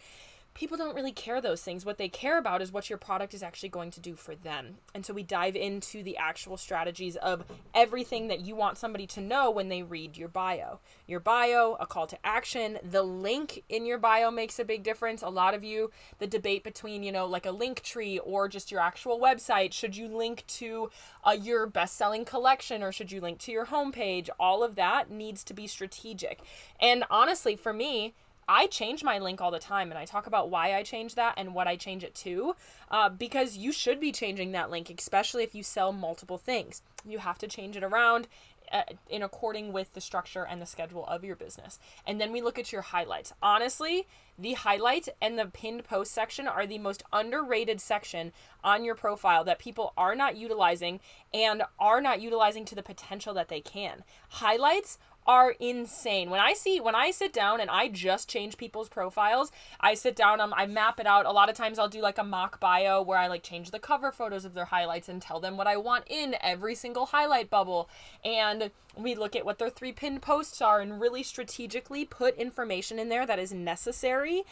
people 0.54 0.76
don't 0.76 0.94
really 0.94 1.12
care 1.12 1.40
those 1.40 1.62
things. 1.62 1.86
What 1.86 1.96
they 1.96 2.08
care 2.08 2.36
about 2.36 2.60
is 2.60 2.72
what 2.72 2.90
your 2.90 2.98
product 2.98 3.34
is 3.34 3.42
actually 3.42 3.68
going 3.68 3.90
to 3.92 4.00
do 4.00 4.14
for 4.14 4.34
them. 4.34 4.78
And 4.94 5.06
so 5.06 5.14
we 5.14 5.22
dive 5.22 5.56
into 5.56 6.02
the 6.02 6.16
actual 6.16 6.56
strategies 6.56 7.16
of 7.16 7.44
everything 7.72 8.28
that 8.28 8.40
you 8.40 8.56
want 8.56 8.76
somebody 8.76 9.06
to 9.08 9.20
know 9.20 9.50
when 9.50 9.68
they 9.68 9.82
read 9.82 10.16
your 10.16 10.28
bio. 10.28 10.80
Your 11.06 11.20
bio, 11.20 11.76
a 11.78 11.86
call 11.86 12.06
to 12.08 12.18
action, 12.26 12.78
the 12.82 13.02
link 13.02 13.62
in 13.68 13.86
your 13.86 13.98
bio 13.98 14.30
makes 14.30 14.58
a 14.58 14.64
big 14.64 14.82
difference. 14.82 15.22
A 15.22 15.28
lot 15.28 15.54
of 15.54 15.62
you, 15.62 15.90
the 16.18 16.26
debate 16.26 16.64
between, 16.64 17.02
you 17.02 17.12
know, 17.12 17.26
like 17.26 17.46
a 17.46 17.52
link 17.52 17.82
tree 17.82 18.18
or 18.18 18.48
just 18.48 18.70
your 18.70 18.80
actual 18.80 19.20
website, 19.20 19.72
should 19.72 19.96
you 19.96 20.08
link 20.08 20.44
to 20.48 20.90
uh, 21.24 21.30
your 21.30 21.66
best 21.66 21.96
selling 21.96 22.24
collection 22.24 22.82
or 22.82 22.92
should 22.92 23.12
you 23.12 23.20
link 23.20 23.38
to 23.38 23.52
your 23.52 23.66
homepage? 23.66 24.28
All 24.38 24.62
of 24.62 24.74
that 24.74 25.10
needs 25.10 25.44
to 25.44 25.54
be 25.54 25.66
strategic. 25.66 26.40
And 26.80 27.04
honestly, 27.08 27.56
for 27.56 27.72
me, 27.72 28.14
I 28.48 28.66
change 28.66 29.04
my 29.04 29.18
link 29.18 29.40
all 29.40 29.50
the 29.50 29.58
time 29.58 29.90
and 29.90 29.98
I 29.98 30.04
talk 30.04 30.26
about 30.26 30.50
why 30.50 30.74
I 30.74 30.82
change 30.82 31.14
that 31.14 31.34
and 31.36 31.54
what 31.54 31.66
I 31.66 31.76
change 31.76 32.04
it 32.04 32.14
to 32.16 32.54
uh, 32.90 33.08
because 33.08 33.56
you 33.56 33.72
should 33.72 34.00
be 34.00 34.12
changing 34.12 34.52
that 34.52 34.70
link, 34.70 34.90
especially 34.96 35.44
if 35.44 35.54
you 35.54 35.62
sell 35.62 35.92
multiple 35.92 36.38
things. 36.38 36.82
You 37.06 37.18
have 37.18 37.38
to 37.38 37.48
change 37.48 37.76
it 37.76 37.84
around 37.84 38.28
uh, 38.72 38.82
in 39.08 39.22
according 39.22 39.72
with 39.72 39.92
the 39.94 40.00
structure 40.00 40.46
and 40.46 40.60
the 40.60 40.66
schedule 40.66 41.04
of 41.06 41.24
your 41.24 41.36
business. 41.36 41.78
And 42.06 42.20
then 42.20 42.30
we 42.32 42.40
look 42.40 42.58
at 42.58 42.72
your 42.72 42.82
highlights. 42.82 43.32
Honestly, 43.42 44.06
the 44.38 44.52
highlight 44.52 45.08
and 45.20 45.38
the 45.38 45.46
pinned 45.46 45.84
post 45.84 46.12
section 46.12 46.46
are 46.46 46.66
the 46.66 46.78
most 46.78 47.02
underrated 47.12 47.80
section 47.80 48.32
on 48.62 48.84
your 48.84 48.94
profile 48.94 49.44
that 49.44 49.58
people 49.58 49.92
are 49.96 50.14
not 50.14 50.36
utilizing 50.36 51.00
and 51.34 51.62
are 51.78 52.00
not 52.00 52.20
utilizing 52.20 52.64
to 52.66 52.74
the 52.74 52.82
potential 52.82 53.34
that 53.34 53.48
they 53.48 53.60
can. 53.60 54.04
Highlights 54.28 54.98
are 55.26 55.54
insane. 55.60 56.30
When 56.30 56.40
I 56.40 56.54
see 56.54 56.80
when 56.80 56.94
I 56.94 57.10
sit 57.10 57.32
down 57.32 57.60
and 57.60 57.70
I 57.70 57.88
just 57.88 58.28
change 58.28 58.56
people's 58.56 58.88
profiles, 58.88 59.52
I 59.80 59.94
sit 59.94 60.16
down 60.16 60.40
um, 60.40 60.54
I 60.56 60.66
map 60.66 60.98
it 60.98 61.06
out. 61.06 61.26
A 61.26 61.30
lot 61.30 61.48
of 61.48 61.56
times 61.56 61.78
I'll 61.78 61.88
do 61.88 62.00
like 62.00 62.18
a 62.18 62.24
mock 62.24 62.58
bio 62.58 63.02
where 63.02 63.18
I 63.18 63.26
like 63.26 63.42
change 63.42 63.70
the 63.70 63.78
cover 63.78 64.12
photos 64.12 64.44
of 64.44 64.54
their 64.54 64.66
highlights 64.66 65.08
and 65.08 65.20
tell 65.20 65.40
them 65.40 65.56
what 65.56 65.66
I 65.66 65.76
want 65.76 66.04
in 66.08 66.36
every 66.40 66.74
single 66.74 67.06
highlight 67.06 67.50
bubble. 67.50 67.88
And 68.24 68.70
we 68.96 69.14
look 69.14 69.36
at 69.36 69.44
what 69.44 69.58
their 69.58 69.70
three 69.70 69.92
pinned 69.92 70.22
posts 70.22 70.60
are 70.60 70.80
and 70.80 71.00
really 71.00 71.22
strategically 71.22 72.04
put 72.04 72.36
information 72.36 72.98
in 72.98 73.08
there 73.08 73.26
that 73.26 73.38
is 73.38 73.52
necessary. 73.52 74.42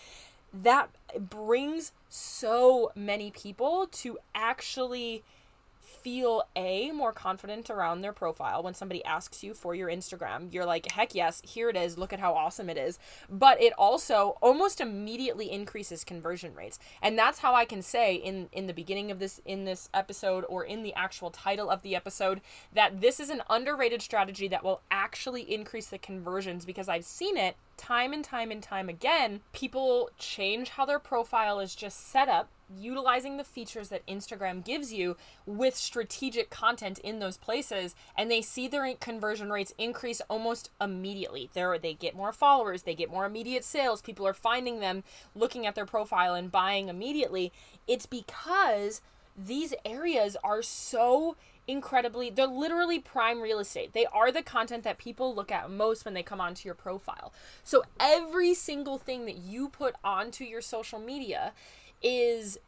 That 0.53 0.91
brings 1.19 1.93
so 2.09 2.93
many 2.95 3.31
people 3.31 3.89
to 3.93 4.19
actually 4.35 5.23
feel 6.03 6.45
a 6.57 6.93
more 6.93 7.13
confident 7.13 7.71
around 7.71 8.01
their 8.01 8.13
profile 8.13 8.63
when 8.63 8.75
somebody 8.75 9.05
asks 9.05 9.43
you 9.43 9.55
for 9.55 9.75
your 9.75 9.89
Instagram. 9.89 10.53
You're 10.53 10.65
like, 10.65 10.91
"Heck 10.93 11.15
yes, 11.15 11.43
here 11.45 11.69
it 11.69 11.77
is. 11.77 11.99
Look 11.99 12.13
at 12.13 12.21
how 12.21 12.35
awesome 12.35 12.71
it 12.71 12.77
is." 12.77 12.99
But 13.29 13.61
it 13.61 13.73
also 13.75 14.39
almost 14.41 14.81
immediately 14.81 15.51
increases 15.51 16.05
conversion 16.05 16.55
rates. 16.55 16.79
And 17.03 17.19
that's 17.19 17.41
how 17.41 17.55
I 17.55 17.65
can 17.65 17.83
say 17.83 18.15
in 18.15 18.49
in 18.53 18.67
the 18.67 18.75
beginning 18.75 19.11
of 19.11 19.19
this 19.19 19.41
in 19.45 19.65
this 19.65 19.89
episode 19.93 20.45
or 20.49 20.65
in 20.65 20.83
the 20.83 20.95
actual 20.95 21.31
title 21.31 21.71
of 21.71 21.83
the 21.83 21.97
episode 21.97 22.41
that 22.73 23.01
this 23.01 23.21
is 23.21 23.31
an 23.31 23.43
underrated 23.51 24.03
strategy 24.03 24.49
that 24.49 24.65
will 24.65 24.83
actually 24.91 25.43
increase 25.43 25.89
the 25.89 25.99
conversions 25.99 26.65
because 26.65 26.89
I've 26.89 27.05
seen 27.05 27.37
it 27.37 27.57
time 27.77 28.13
and 28.13 28.25
time 28.25 28.51
and 28.51 28.63
time 28.63 28.89
again. 28.89 29.41
People 29.53 30.11
change 30.19 30.71
how 30.71 30.85
their 30.85 30.99
profile 30.99 31.61
is 31.61 31.75
just 31.75 32.09
set 32.09 32.29
up 32.29 32.51
utilizing 32.77 33.37
the 33.37 33.45
features 33.45 33.89
that 33.89 34.07
Instagram 34.07 34.65
gives 34.65 34.93
you 34.93 35.17
with 35.47 35.77
strategic 35.77 36.51
content 36.51 36.99
in 37.01 37.19
those 37.19 37.37
places 37.37 37.95
and 38.17 38.31
they 38.31 38.43
see 38.43 38.69
their 38.69 38.95
conversion 38.95 39.51
rates 39.51 39.75
increase 39.79 40.21
almost 40.29 40.71
immediately. 40.81 41.51
There 41.53 41.79
they 41.79 41.95
get 41.95 42.17
more 42.17 42.33
followers, 42.33 42.83
they 42.83 42.95
get 42.95 43.11
more 43.11 43.27
immediate 43.27 43.65
sales, 43.65 44.03
people 44.03 44.27
are 44.27 44.35
finding 44.35 44.81
them, 44.81 45.05
looking 45.35 45.67
at 45.67 45.75
their 45.75 45.87
profile 45.87 46.35
and 46.35 46.51
buying 46.51 46.89
immediately. 46.89 47.53
It's 47.87 48.07
because 48.07 49.01
these 49.37 49.75
areas 49.85 50.37
are 50.43 50.63
so 50.63 51.37
incredibly 51.69 52.31
they're 52.31 52.47
literally 52.47 52.99
prime 52.99 53.41
real 53.41 53.59
estate. 53.59 53.93
They 53.93 54.07
are 54.07 54.33
the 54.33 54.43
content 54.43 54.83
that 54.85 54.99
people 54.99 55.35
look 55.35 55.53
at 55.53 55.71
most 55.71 56.05
when 56.05 56.15
they 56.15 56.23
come 56.23 56.41
onto 56.41 56.67
your 56.67 56.75
profile. 56.75 57.33
So 57.63 57.85
every 58.01 58.55
single 58.55 58.99
thing 58.99 59.27
that 59.27 59.37
you 59.37 59.69
put 59.69 59.95
onto 60.03 60.45
your 60.45 60.63
social 60.63 60.99
media 60.99 61.53
is 62.03 62.59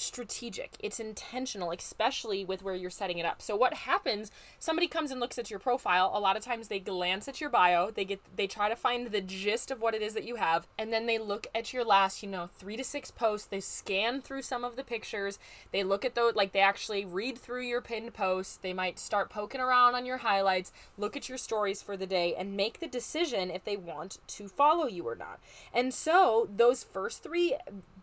strategic. 0.00 0.72
It's 0.80 0.98
intentional, 0.98 1.72
especially 1.72 2.44
with 2.44 2.62
where 2.62 2.74
you're 2.74 2.90
setting 2.90 3.18
it 3.18 3.26
up. 3.26 3.42
So 3.42 3.54
what 3.54 3.74
happens, 3.74 4.30
somebody 4.58 4.88
comes 4.88 5.10
and 5.10 5.20
looks 5.20 5.38
at 5.38 5.50
your 5.50 5.58
profile, 5.58 6.10
a 6.14 6.20
lot 6.20 6.36
of 6.36 6.42
times 6.42 6.68
they 6.68 6.78
glance 6.78 7.28
at 7.28 7.40
your 7.40 7.50
bio, 7.50 7.90
they 7.90 8.04
get 8.04 8.20
they 8.34 8.46
try 8.46 8.68
to 8.68 8.76
find 8.76 9.08
the 9.08 9.20
gist 9.20 9.70
of 9.70 9.80
what 9.80 9.94
it 9.94 10.00
is 10.00 10.14
that 10.14 10.24
you 10.24 10.36
have, 10.36 10.66
and 10.78 10.92
then 10.92 11.06
they 11.06 11.18
look 11.18 11.46
at 11.54 11.72
your 11.72 11.84
last, 11.84 12.22
you 12.22 12.28
know, 12.28 12.48
3 12.58 12.76
to 12.78 12.84
6 12.84 13.10
posts, 13.10 13.46
they 13.46 13.60
scan 13.60 14.22
through 14.22 14.42
some 14.42 14.64
of 14.64 14.76
the 14.76 14.84
pictures, 14.84 15.38
they 15.72 15.84
look 15.84 16.04
at 16.04 16.14
those 16.14 16.34
like 16.34 16.52
they 16.52 16.60
actually 16.60 17.04
read 17.04 17.36
through 17.36 17.62
your 17.62 17.82
pinned 17.82 18.14
posts, 18.14 18.56
they 18.56 18.72
might 18.72 18.98
start 18.98 19.28
poking 19.28 19.60
around 19.60 19.94
on 19.94 20.06
your 20.06 20.18
highlights, 20.18 20.72
look 20.96 21.16
at 21.16 21.28
your 21.28 21.38
stories 21.38 21.82
for 21.82 21.96
the 21.96 22.06
day 22.06 22.34
and 22.34 22.56
make 22.56 22.80
the 22.80 22.86
decision 22.86 23.50
if 23.50 23.64
they 23.64 23.76
want 23.76 24.18
to 24.26 24.48
follow 24.48 24.86
you 24.86 25.06
or 25.06 25.14
not. 25.14 25.40
And 25.74 25.92
so, 25.92 26.48
those 26.56 26.84
first 26.84 27.22
3 27.22 27.56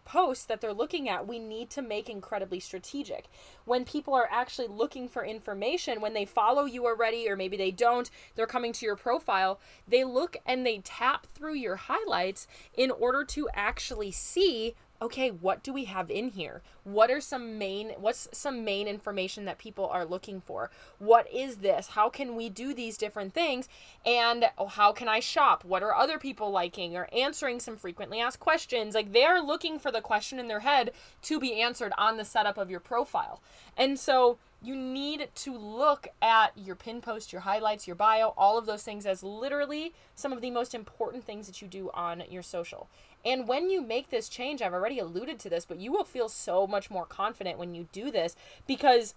posts 0.07 0.45
that 0.45 0.61
they're 0.61 0.73
looking 0.73 1.09
at, 1.09 1.27
we 1.27 1.37
need 1.37 1.69
to 1.71 1.81
make 1.81 2.09
incredibly 2.09 2.61
strategic. 2.61 3.25
When 3.65 3.83
people 3.83 4.13
are 4.13 4.29
actually 4.31 4.69
looking 4.69 5.09
for 5.09 5.25
information, 5.25 5.99
when 5.99 6.13
they 6.13 6.23
follow 6.23 6.63
you 6.63 6.85
already, 6.85 7.29
or 7.29 7.35
maybe 7.35 7.57
they 7.57 7.71
don't, 7.71 8.09
they're 8.35 8.47
coming 8.47 8.71
to 8.71 8.85
your 8.85 8.95
profile, 8.95 9.59
they 9.85 10.05
look 10.05 10.37
and 10.45 10.65
they 10.65 10.77
tap 10.79 11.27
through 11.27 11.55
your 11.55 11.75
highlights 11.75 12.47
in 12.73 12.89
order 12.89 13.25
to 13.25 13.49
actually 13.53 14.11
see 14.11 14.75
okay, 15.01 15.29
what 15.29 15.63
do 15.63 15.71
we 15.71 15.85
have 15.85 16.09
in 16.09 16.29
here? 16.29 16.61
What 16.83 17.11
are 17.11 17.21
some 17.21 17.57
main 17.57 17.91
what's 17.97 18.27
some 18.31 18.63
main 18.63 18.87
information 18.87 19.45
that 19.45 19.57
people 19.57 19.87
are 19.87 20.05
looking 20.05 20.41
for? 20.41 20.71
What 20.99 21.31
is 21.31 21.57
this? 21.57 21.89
How 21.89 22.09
can 22.09 22.35
we 22.35 22.49
do 22.49 22.73
these 22.73 22.97
different 22.97 23.33
things? 23.33 23.69
And 24.05 24.45
how 24.69 24.91
can 24.91 25.07
I 25.07 25.19
shop? 25.19 25.63
What 25.63 25.83
are 25.83 25.93
other 25.93 26.17
people 26.17 26.49
liking 26.51 26.95
or 26.95 27.07
answering 27.13 27.59
some 27.59 27.77
frequently 27.77 28.19
asked 28.19 28.39
questions? 28.39 28.95
Like 28.95 29.13
they're 29.13 29.41
looking 29.41 29.79
for 29.79 29.91
the 29.91 30.01
question 30.01 30.39
in 30.39 30.47
their 30.47 30.61
head 30.61 30.91
to 31.23 31.39
be 31.39 31.61
answered 31.61 31.93
on 31.97 32.17
the 32.17 32.25
setup 32.25 32.57
of 32.57 32.71
your 32.71 32.79
profile. 32.79 33.41
And 33.77 33.99
so 33.99 34.37
you 34.61 34.75
need 34.75 35.29
to 35.35 35.55
look 35.55 36.07
at 36.21 36.51
your 36.57 36.75
pin 36.75 36.99
post, 36.99 37.31
your 37.31 37.41
highlights, 37.41 37.85
your 37.85 37.95
bio, 37.95 38.33
all 38.37 38.57
of 38.57 38.65
those 38.65 38.83
things 38.83 39.05
as 39.05 39.21
literally 39.21 39.93
some 40.15 40.33
of 40.33 40.41
the 40.41 40.49
most 40.49 40.73
important 40.73 41.23
things 41.23 41.45
that 41.45 41.61
you 41.61 41.67
do 41.67 41.91
on 41.93 42.23
your 42.29 42.41
social. 42.41 42.89
And 43.27 43.45
when 43.45 43.69
you 43.69 43.81
make 43.81 44.09
this 44.09 44.29
change, 44.29 44.61
I've 44.61 44.73
already 44.73 44.99
alluded 44.99 45.37
to 45.39 45.49
this, 45.49 45.65
but 45.65 45.81
you 45.81 45.91
will 45.91 46.05
feel 46.05 46.29
so 46.29 46.65
much 46.65 46.89
more 46.89 47.05
confident 47.05 47.59
when 47.59 47.75
you 47.75 47.89
do 47.91 48.09
this 48.09 48.37
because 48.65 49.15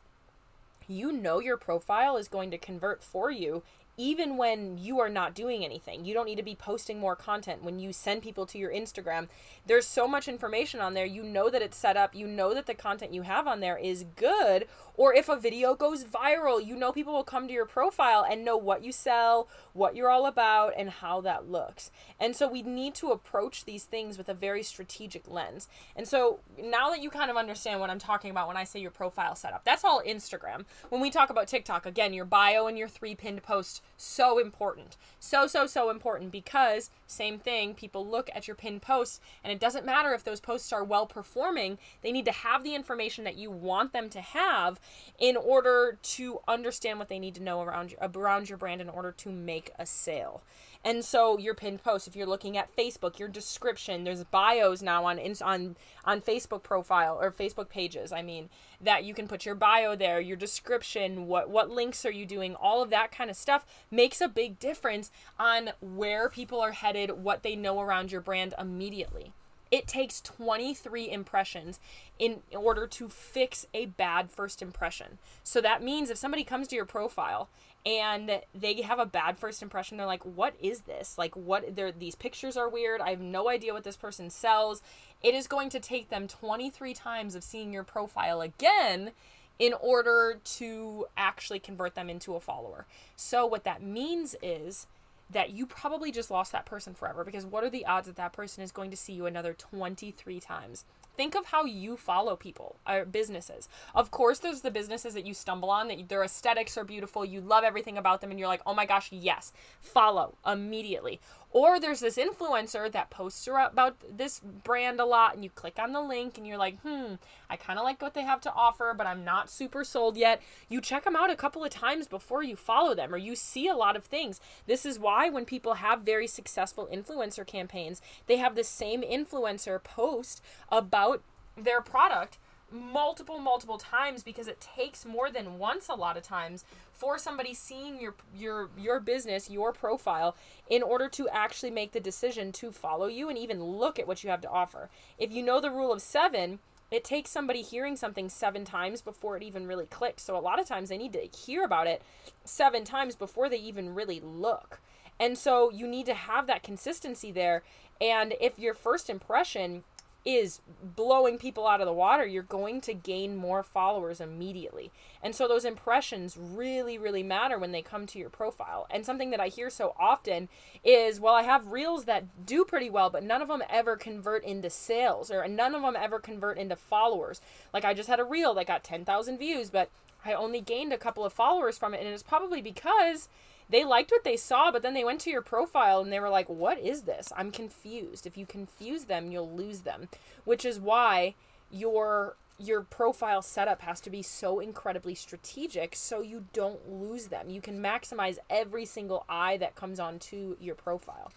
you 0.88 1.12
know 1.12 1.38
your 1.38 1.56
profile 1.56 2.16
is 2.16 2.26
going 2.26 2.50
to 2.50 2.58
convert 2.58 3.04
for 3.04 3.30
you 3.30 3.62
even 4.00 4.38
when 4.38 4.78
you 4.78 4.98
are 4.98 5.10
not 5.10 5.34
doing 5.34 5.62
anything. 5.62 6.06
You 6.06 6.14
don't 6.14 6.24
need 6.24 6.36
to 6.36 6.42
be 6.42 6.54
posting 6.54 6.98
more 6.98 7.14
content. 7.14 7.62
When 7.62 7.78
you 7.78 7.92
send 7.92 8.22
people 8.22 8.46
to 8.46 8.56
your 8.56 8.72
Instagram, 8.72 9.28
there's 9.66 9.86
so 9.86 10.08
much 10.08 10.26
information 10.26 10.80
on 10.80 10.94
there. 10.94 11.04
You 11.04 11.22
know 11.22 11.50
that 11.50 11.60
it's 11.60 11.76
set 11.76 11.98
up. 11.98 12.14
You 12.14 12.26
know 12.26 12.54
that 12.54 12.64
the 12.64 12.72
content 12.72 13.12
you 13.12 13.22
have 13.22 13.46
on 13.46 13.60
there 13.60 13.76
is 13.76 14.06
good. 14.16 14.66
Or 15.00 15.14
if 15.14 15.30
a 15.30 15.36
video 15.36 15.74
goes 15.74 16.04
viral, 16.04 16.62
you 16.62 16.76
know 16.76 16.92
people 16.92 17.14
will 17.14 17.24
come 17.24 17.48
to 17.48 17.54
your 17.54 17.64
profile 17.64 18.22
and 18.22 18.44
know 18.44 18.58
what 18.58 18.84
you 18.84 18.92
sell, 18.92 19.48
what 19.72 19.96
you're 19.96 20.10
all 20.10 20.26
about, 20.26 20.74
and 20.76 20.90
how 20.90 21.22
that 21.22 21.50
looks. 21.50 21.90
And 22.20 22.36
so 22.36 22.46
we 22.46 22.60
need 22.60 22.94
to 22.96 23.10
approach 23.10 23.64
these 23.64 23.84
things 23.84 24.18
with 24.18 24.28
a 24.28 24.34
very 24.34 24.62
strategic 24.62 25.26
lens. 25.26 25.68
And 25.96 26.06
so 26.06 26.40
now 26.62 26.90
that 26.90 27.00
you 27.00 27.08
kind 27.08 27.30
of 27.30 27.38
understand 27.38 27.80
what 27.80 27.88
I'm 27.88 27.98
talking 27.98 28.30
about 28.30 28.46
when 28.46 28.58
I 28.58 28.64
say 28.64 28.78
your 28.78 28.90
profile 28.90 29.34
setup, 29.34 29.64
that's 29.64 29.84
all 29.84 30.02
Instagram. 30.06 30.66
When 30.90 31.00
we 31.00 31.08
talk 31.08 31.30
about 31.30 31.48
TikTok, 31.48 31.86
again, 31.86 32.12
your 32.12 32.26
bio 32.26 32.66
and 32.66 32.76
your 32.76 32.86
three 32.86 33.14
pinned 33.14 33.42
post 33.42 33.82
so 33.96 34.38
important. 34.38 34.98
So, 35.18 35.46
so, 35.46 35.66
so 35.66 35.88
important 35.88 36.30
because, 36.30 36.90
same 37.06 37.38
thing, 37.38 37.72
people 37.72 38.06
look 38.06 38.28
at 38.34 38.46
your 38.46 38.54
pinned 38.54 38.82
posts, 38.82 39.18
and 39.42 39.50
it 39.50 39.60
doesn't 39.60 39.86
matter 39.86 40.12
if 40.12 40.24
those 40.24 40.40
posts 40.40 40.74
are 40.74 40.84
well 40.84 41.06
performing, 41.06 41.78
they 42.02 42.12
need 42.12 42.26
to 42.26 42.32
have 42.32 42.64
the 42.64 42.74
information 42.74 43.24
that 43.24 43.36
you 43.36 43.50
want 43.50 43.94
them 43.94 44.10
to 44.10 44.20
have 44.20 44.78
in 45.18 45.36
order 45.36 45.98
to 46.02 46.40
understand 46.48 46.98
what 46.98 47.08
they 47.08 47.18
need 47.18 47.34
to 47.34 47.42
know 47.42 47.60
around, 47.60 47.94
around 48.00 48.48
your 48.48 48.58
brand 48.58 48.80
in 48.80 48.88
order 48.88 49.12
to 49.12 49.30
make 49.30 49.70
a 49.78 49.86
sale. 49.86 50.42
And 50.82 51.04
so 51.04 51.36
your 51.36 51.54
pinned 51.54 51.82
post, 51.82 52.08
if 52.08 52.16
you're 52.16 52.26
looking 52.26 52.56
at 52.56 52.74
Facebook, 52.74 53.18
your 53.18 53.28
description, 53.28 54.04
there's 54.04 54.24
bios 54.24 54.80
now 54.80 55.04
on 55.04 55.20
on 55.42 55.76
on 56.06 56.20
Facebook 56.22 56.62
profile 56.62 57.18
or 57.20 57.30
Facebook 57.30 57.68
pages. 57.68 58.12
I 58.12 58.22
mean 58.22 58.48
that 58.80 59.04
you 59.04 59.12
can 59.12 59.28
put 59.28 59.44
your 59.44 59.54
bio 59.54 59.94
there, 59.94 60.20
your 60.20 60.38
description, 60.38 61.26
what 61.26 61.50
what 61.50 61.70
links 61.70 62.06
are 62.06 62.10
you 62.10 62.24
doing, 62.24 62.54
all 62.54 62.82
of 62.82 62.88
that 62.90 63.12
kind 63.12 63.28
of 63.28 63.36
stuff 63.36 63.66
makes 63.90 64.22
a 64.22 64.28
big 64.28 64.58
difference 64.58 65.10
on 65.38 65.72
where 65.80 66.30
people 66.30 66.60
are 66.60 66.72
headed, 66.72 67.22
what 67.22 67.42
they 67.42 67.54
know 67.54 67.80
around 67.80 68.10
your 68.10 68.22
brand 68.22 68.54
immediately. 68.58 69.34
It 69.70 69.86
takes 69.86 70.20
23 70.20 71.10
impressions 71.10 71.78
in 72.18 72.42
order 72.52 72.86
to 72.88 73.08
fix 73.08 73.66
a 73.72 73.86
bad 73.86 74.30
first 74.30 74.62
impression. 74.62 75.18
So 75.44 75.60
that 75.60 75.82
means 75.82 76.10
if 76.10 76.18
somebody 76.18 76.44
comes 76.44 76.66
to 76.68 76.76
your 76.76 76.84
profile 76.84 77.48
and 77.86 78.42
they 78.54 78.82
have 78.82 78.98
a 78.98 79.06
bad 79.06 79.38
first 79.38 79.62
impression, 79.62 79.96
they're 79.96 80.06
like, 80.06 80.24
"What 80.24 80.54
is 80.60 80.82
this? 80.82 81.16
Like 81.16 81.34
what 81.36 81.76
they 81.76 81.90
these 81.92 82.14
pictures 82.14 82.56
are 82.56 82.68
weird. 82.68 83.00
I 83.00 83.10
have 83.10 83.20
no 83.20 83.48
idea 83.48 83.72
what 83.72 83.84
this 83.84 83.96
person 83.96 84.28
sells." 84.28 84.82
It 85.22 85.34
is 85.34 85.46
going 85.46 85.70
to 85.70 85.80
take 85.80 86.08
them 86.08 86.26
23 86.26 86.92
times 86.92 87.34
of 87.34 87.44
seeing 87.44 87.72
your 87.72 87.84
profile 87.84 88.40
again 88.40 89.12
in 89.58 89.74
order 89.74 90.40
to 90.42 91.06
actually 91.16 91.58
convert 91.60 91.94
them 91.94 92.08
into 92.10 92.34
a 92.34 92.40
follower. 92.40 92.86
So 93.14 93.46
what 93.46 93.64
that 93.64 93.82
means 93.82 94.34
is 94.42 94.86
that 95.30 95.50
you 95.50 95.66
probably 95.66 96.10
just 96.10 96.30
lost 96.30 96.52
that 96.52 96.66
person 96.66 96.94
forever 96.94 97.24
because 97.24 97.46
what 97.46 97.64
are 97.64 97.70
the 97.70 97.86
odds 97.86 98.06
that 98.06 98.16
that 98.16 98.32
person 98.32 98.62
is 98.62 98.72
going 98.72 98.90
to 98.90 98.96
see 98.96 99.12
you 99.12 99.26
another 99.26 99.54
23 99.54 100.40
times? 100.40 100.84
Think 101.16 101.34
of 101.34 101.46
how 101.46 101.64
you 101.64 101.96
follow 101.96 102.34
people 102.34 102.76
or 102.88 103.04
businesses. 103.04 103.68
Of 103.94 104.10
course, 104.10 104.38
there's 104.38 104.62
the 104.62 104.70
businesses 104.70 105.14
that 105.14 105.26
you 105.26 105.34
stumble 105.34 105.70
on 105.70 105.88
that 105.88 106.08
their 106.08 106.24
aesthetics 106.24 106.78
are 106.78 106.84
beautiful, 106.84 107.24
you 107.24 107.40
love 107.40 107.64
everything 107.64 107.98
about 107.98 108.20
them, 108.20 108.30
and 108.30 108.38
you're 108.38 108.48
like, 108.48 108.62
oh 108.64 108.74
my 108.74 108.86
gosh, 108.86 109.12
yes, 109.12 109.52
follow 109.80 110.36
immediately. 110.46 111.20
Or 111.52 111.80
there's 111.80 112.00
this 112.00 112.16
influencer 112.16 112.90
that 112.92 113.10
posts 113.10 113.48
about 113.48 113.96
this 114.08 114.40
brand 114.40 115.00
a 115.00 115.04
lot, 115.04 115.34
and 115.34 115.42
you 115.42 115.50
click 115.50 115.78
on 115.80 115.92
the 115.92 116.00
link 116.00 116.38
and 116.38 116.46
you're 116.46 116.56
like, 116.56 116.80
hmm, 116.82 117.14
I 117.48 117.56
kind 117.56 117.78
of 117.78 117.84
like 117.84 118.00
what 118.00 118.14
they 118.14 118.22
have 118.22 118.40
to 118.42 118.52
offer, 118.52 118.94
but 118.96 119.06
I'm 119.06 119.24
not 119.24 119.50
super 119.50 119.82
sold 119.82 120.16
yet. 120.16 120.40
You 120.68 120.80
check 120.80 121.04
them 121.04 121.16
out 121.16 121.28
a 121.28 121.36
couple 121.36 121.64
of 121.64 121.70
times 121.70 122.06
before 122.06 122.44
you 122.44 122.54
follow 122.54 122.94
them, 122.94 123.12
or 123.12 123.18
you 123.18 123.34
see 123.34 123.66
a 123.66 123.74
lot 123.74 123.96
of 123.96 124.04
things. 124.04 124.40
This 124.66 124.86
is 124.86 124.98
why 124.98 125.28
when 125.28 125.44
people 125.44 125.74
have 125.74 126.02
very 126.02 126.28
successful 126.28 126.88
influencer 126.92 127.44
campaigns, 127.44 128.00
they 128.26 128.36
have 128.36 128.54
the 128.54 128.64
same 128.64 129.02
influencer 129.02 129.82
post 129.82 130.40
about 130.70 131.22
their 131.56 131.80
product 131.80 132.38
multiple 132.72 133.38
multiple 133.38 133.78
times 133.78 134.22
because 134.22 134.48
it 134.48 134.60
takes 134.60 135.04
more 135.04 135.30
than 135.30 135.58
once 135.58 135.88
a 135.88 135.94
lot 135.94 136.16
of 136.16 136.22
times 136.22 136.64
for 136.92 137.18
somebody 137.18 137.54
seeing 137.54 138.00
your 138.00 138.14
your 138.34 138.68
your 138.78 139.00
business 139.00 139.50
your 139.50 139.72
profile 139.72 140.36
in 140.68 140.82
order 140.82 141.08
to 141.08 141.28
actually 141.28 141.70
make 141.70 141.92
the 141.92 142.00
decision 142.00 142.52
to 142.52 142.70
follow 142.70 143.06
you 143.06 143.28
and 143.28 143.38
even 143.38 143.62
look 143.62 143.98
at 143.98 144.06
what 144.06 144.22
you 144.22 144.30
have 144.30 144.40
to 144.40 144.50
offer. 144.50 144.88
If 145.18 145.32
you 145.32 145.42
know 145.42 145.60
the 145.60 145.70
rule 145.70 145.92
of 145.92 146.02
7 146.02 146.58
it 146.90 147.04
takes 147.04 147.30
somebody 147.30 147.62
hearing 147.62 147.96
something 147.96 148.28
seven 148.28 148.64
times 148.64 149.00
before 149.00 149.36
it 149.36 149.42
even 149.44 149.66
really 149.66 149.86
clicks. 149.86 150.24
So 150.24 150.36
a 150.36 150.40
lot 150.40 150.58
of 150.58 150.66
times 150.66 150.88
they 150.88 150.98
need 150.98 151.12
to 151.12 151.20
hear 151.20 151.62
about 151.62 151.86
it 151.86 152.02
seven 152.44 152.84
times 152.84 153.14
before 153.14 153.48
they 153.48 153.58
even 153.58 153.94
really 153.94 154.20
look. 154.20 154.80
And 155.20 155.36
so 155.38 155.70
you 155.70 155.86
need 155.86 156.06
to 156.06 156.14
have 156.14 156.46
that 156.46 156.62
consistency 156.62 157.30
there. 157.30 157.62
And 158.00 158.34
if 158.40 158.58
your 158.58 158.74
first 158.74 159.10
impression 159.10 159.84
is 160.24 160.60
blowing 160.96 161.38
people 161.38 161.66
out 161.66 161.80
of 161.80 161.86
the 161.86 161.92
water, 161.92 162.26
you're 162.26 162.42
going 162.42 162.80
to 162.82 162.92
gain 162.92 163.36
more 163.36 163.62
followers 163.62 164.20
immediately. 164.20 164.90
And 165.22 165.34
so 165.34 165.48
those 165.48 165.64
impressions 165.64 166.36
really, 166.36 166.98
really 166.98 167.22
matter 167.22 167.58
when 167.58 167.72
they 167.72 167.82
come 167.82 168.06
to 168.06 168.18
your 168.18 168.28
profile. 168.28 168.86
And 168.90 169.06
something 169.06 169.30
that 169.30 169.40
I 169.40 169.48
hear 169.48 169.70
so 169.70 169.94
often 169.98 170.48
is, 170.84 171.20
well, 171.20 171.34
I 171.34 171.42
have 171.42 171.68
reels 171.68 172.04
that 172.04 172.46
do 172.46 172.64
pretty 172.64 172.90
well, 172.90 173.08
but 173.08 173.24
none 173.24 173.40
of 173.40 173.48
them 173.48 173.62
ever 173.70 173.96
convert 173.96 174.44
into 174.44 174.68
sales 174.68 175.30
or 175.30 175.46
none 175.48 175.74
of 175.74 175.82
them 175.82 175.96
ever 175.98 176.18
convert 176.18 176.58
into 176.58 176.76
followers. 176.76 177.40
Like 177.72 177.84
I 177.84 177.94
just 177.94 178.08
had 178.08 178.20
a 178.20 178.24
reel 178.24 178.54
that 178.54 178.66
got 178.66 178.84
10,000 178.84 179.38
views, 179.38 179.70
but 179.70 179.88
I 180.24 180.34
only 180.34 180.60
gained 180.60 180.92
a 180.92 180.98
couple 180.98 181.24
of 181.24 181.32
followers 181.32 181.78
from 181.78 181.94
it. 181.94 182.00
And 182.00 182.08
it's 182.08 182.22
probably 182.22 182.60
because 182.60 183.28
they 183.70 183.84
liked 183.84 184.10
what 184.10 184.24
they 184.24 184.36
saw, 184.36 184.70
but 184.70 184.82
then 184.82 184.94
they 184.94 185.04
went 185.04 185.20
to 185.22 185.30
your 185.30 185.42
profile 185.42 186.00
and 186.00 186.12
they 186.12 186.20
were 186.20 186.28
like, 186.28 186.48
What 186.48 186.78
is 186.78 187.02
this? 187.02 187.32
I'm 187.36 187.50
confused. 187.50 188.26
If 188.26 188.36
you 188.36 188.46
confuse 188.46 189.04
them, 189.04 189.30
you'll 189.30 189.50
lose 189.50 189.80
them. 189.80 190.08
Which 190.44 190.64
is 190.64 190.80
why 190.80 191.34
your 191.70 192.36
your 192.58 192.82
profile 192.82 193.40
setup 193.40 193.80
has 193.80 194.00
to 194.02 194.10
be 194.10 194.22
so 194.22 194.60
incredibly 194.60 195.14
strategic 195.14 195.96
so 195.96 196.20
you 196.20 196.44
don't 196.52 196.90
lose 196.90 197.28
them. 197.28 197.48
You 197.48 197.60
can 197.60 197.82
maximize 197.82 198.36
every 198.50 198.84
single 198.84 199.24
eye 199.28 199.56
that 199.56 199.76
comes 199.76 199.98
onto 199.98 200.56
your 200.60 200.74
profile. 200.74 201.32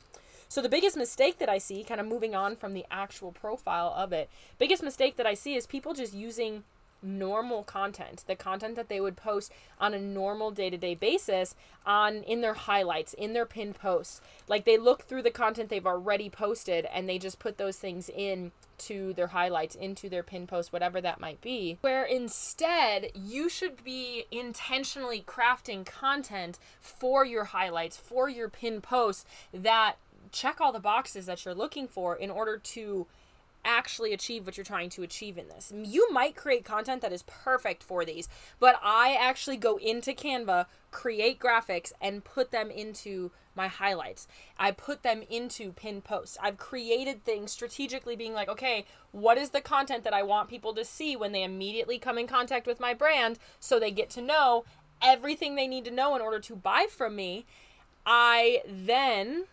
So 0.50 0.62
the 0.62 0.70
biggest 0.70 0.98
mistake 0.98 1.40
that 1.40 1.50
I 1.50 1.58
see, 1.58 1.84
kind 1.84 2.02
of 2.02 2.08
moving 2.08 2.36
on 2.36 2.56
from 2.56 2.74
the 2.74 2.86
actual 2.92 3.32
profile 3.32 3.94
of 3.96 4.12
it, 4.12 4.30
biggest 4.60 4.84
mistake 4.84 5.16
that 5.16 5.26
I 5.26 5.34
see 5.34 5.56
is 5.56 5.66
people 5.66 5.94
just 5.94 6.14
using 6.14 6.64
normal 7.04 7.64
content, 7.64 8.24
the 8.28 8.36
content 8.36 8.76
that 8.76 8.90
they 8.90 9.02
would 9.02 9.18
post 9.18 9.52
on 9.80 9.94
a 9.94 10.00
normal 10.00 10.52
day-to-day 10.52 10.96
basis 10.96 11.56
on 11.86 12.24
in 12.24 12.42
their 12.42 12.54
highlights, 12.54 13.14
in 13.14 13.34
their 13.34 13.46
pinned 13.46 13.76
posts. 13.76 14.22
Like 14.48 14.66
they 14.66 14.78
look 14.78 15.04
through 15.04 15.24
the 15.24 15.32
content 15.32 15.70
they've 15.70 15.86
already 15.86 16.30
posted 16.30 16.86
and 16.86 17.08
they 17.08 17.20
just 17.20 17.40
put 17.40 17.58
those 17.58 17.78
things 17.78 18.10
in 18.10 18.52
to 18.80 19.14
their 19.14 19.28
highlights, 19.28 19.76
into 19.76 20.10
their 20.10 20.24
pin 20.24 20.48
post, 20.48 20.74
whatever 20.74 21.00
that 21.02 21.20
might 21.20 21.42
be. 21.42 21.78
Where 21.82 22.04
instead, 22.04 23.12
you 23.14 23.50
should 23.50 23.84
be 23.84 24.26
intentionally 24.32 25.24
crafting 25.26 25.86
content 25.86 26.60
for 26.80 27.26
your 27.26 27.46
highlights, 27.46 27.98
for 27.98 28.30
your 28.30 28.50
pin 28.50 28.82
posts 28.82 29.26
that 29.54 29.98
check 30.32 30.60
all 30.60 30.72
the 30.72 30.80
boxes 30.80 31.26
that 31.28 31.46
you're 31.46 31.54
looking 31.54 31.88
for 31.88 32.16
in 32.16 32.32
order 32.32 32.58
to 32.58 33.08
actually 33.66 34.14
achieve 34.14 34.46
what 34.46 34.58
you're 34.58 34.64
trying 34.64 34.90
to 34.92 35.04
achieve 35.04 35.38
in 35.38 35.48
this. 35.48 35.72
You 35.76 36.12
might 36.12 36.36
create 36.36 36.66
content 36.66 37.02
that 37.02 37.14
is 37.14 37.24
perfect 37.24 37.84
for 37.84 38.06
these, 38.06 38.28
but 38.60 38.80
I 38.84 39.18
actually 39.20 39.58
go 39.58 39.78
into 39.78 40.14
Canva, 40.14 40.66
create 40.92 41.40
graphics, 41.40 41.92
and 42.02 42.24
put 42.24 42.52
them 42.52 42.70
into 42.70 43.32
my 43.56 43.68
highlights. 43.68 44.28
I 44.58 44.72
put 44.72 45.04
them 45.04 45.24
into 45.30 45.74
pin 45.74 46.02
posts. 46.02 46.38
I've 46.42 46.58
created 46.58 47.24
things 47.24 47.52
strategically 47.52 48.16
being 48.16 48.34
like, 48.34 48.50
okay, 48.50 48.86
what 49.12 49.38
is 49.38 49.52
the 49.52 49.62
content 49.62 50.04
that 50.04 50.14
I 50.14 50.24
want 50.24 50.50
people 50.50 50.74
to 50.74 50.86
see 50.86 51.16
when 51.16 51.32
they 51.32 51.44
immediately 51.44 52.00
come 52.00 52.18
in 52.18 52.28
contact 52.28 52.66
with 52.66 52.80
my 52.80 52.94
brand 52.94 53.38
so 53.60 53.80
they 53.80 53.92
get 53.92 54.10
to 54.12 54.22
know 54.22 54.66
everything 55.02 55.56
they 55.56 55.68
need 55.68 55.86
to 55.86 55.92
know 55.92 56.16
in 56.16 56.22
order 56.22 56.40
to 56.40 56.56
buy 56.56 56.88
from 56.90 57.16
me. 57.16 57.46
I 58.06 58.62
then 58.68 59.46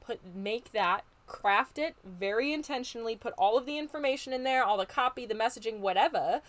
put 0.00 0.20
make 0.34 0.72
that 0.72 1.04
craft 1.26 1.78
it 1.78 1.96
very 2.04 2.52
intentionally, 2.52 3.16
put 3.16 3.34
all 3.38 3.56
of 3.56 3.66
the 3.66 3.78
information 3.78 4.32
in 4.32 4.44
there, 4.44 4.64
all 4.64 4.76
the 4.76 4.86
copy, 4.86 5.26
the 5.26 5.34
messaging, 5.34 5.78
whatever, 5.78 6.42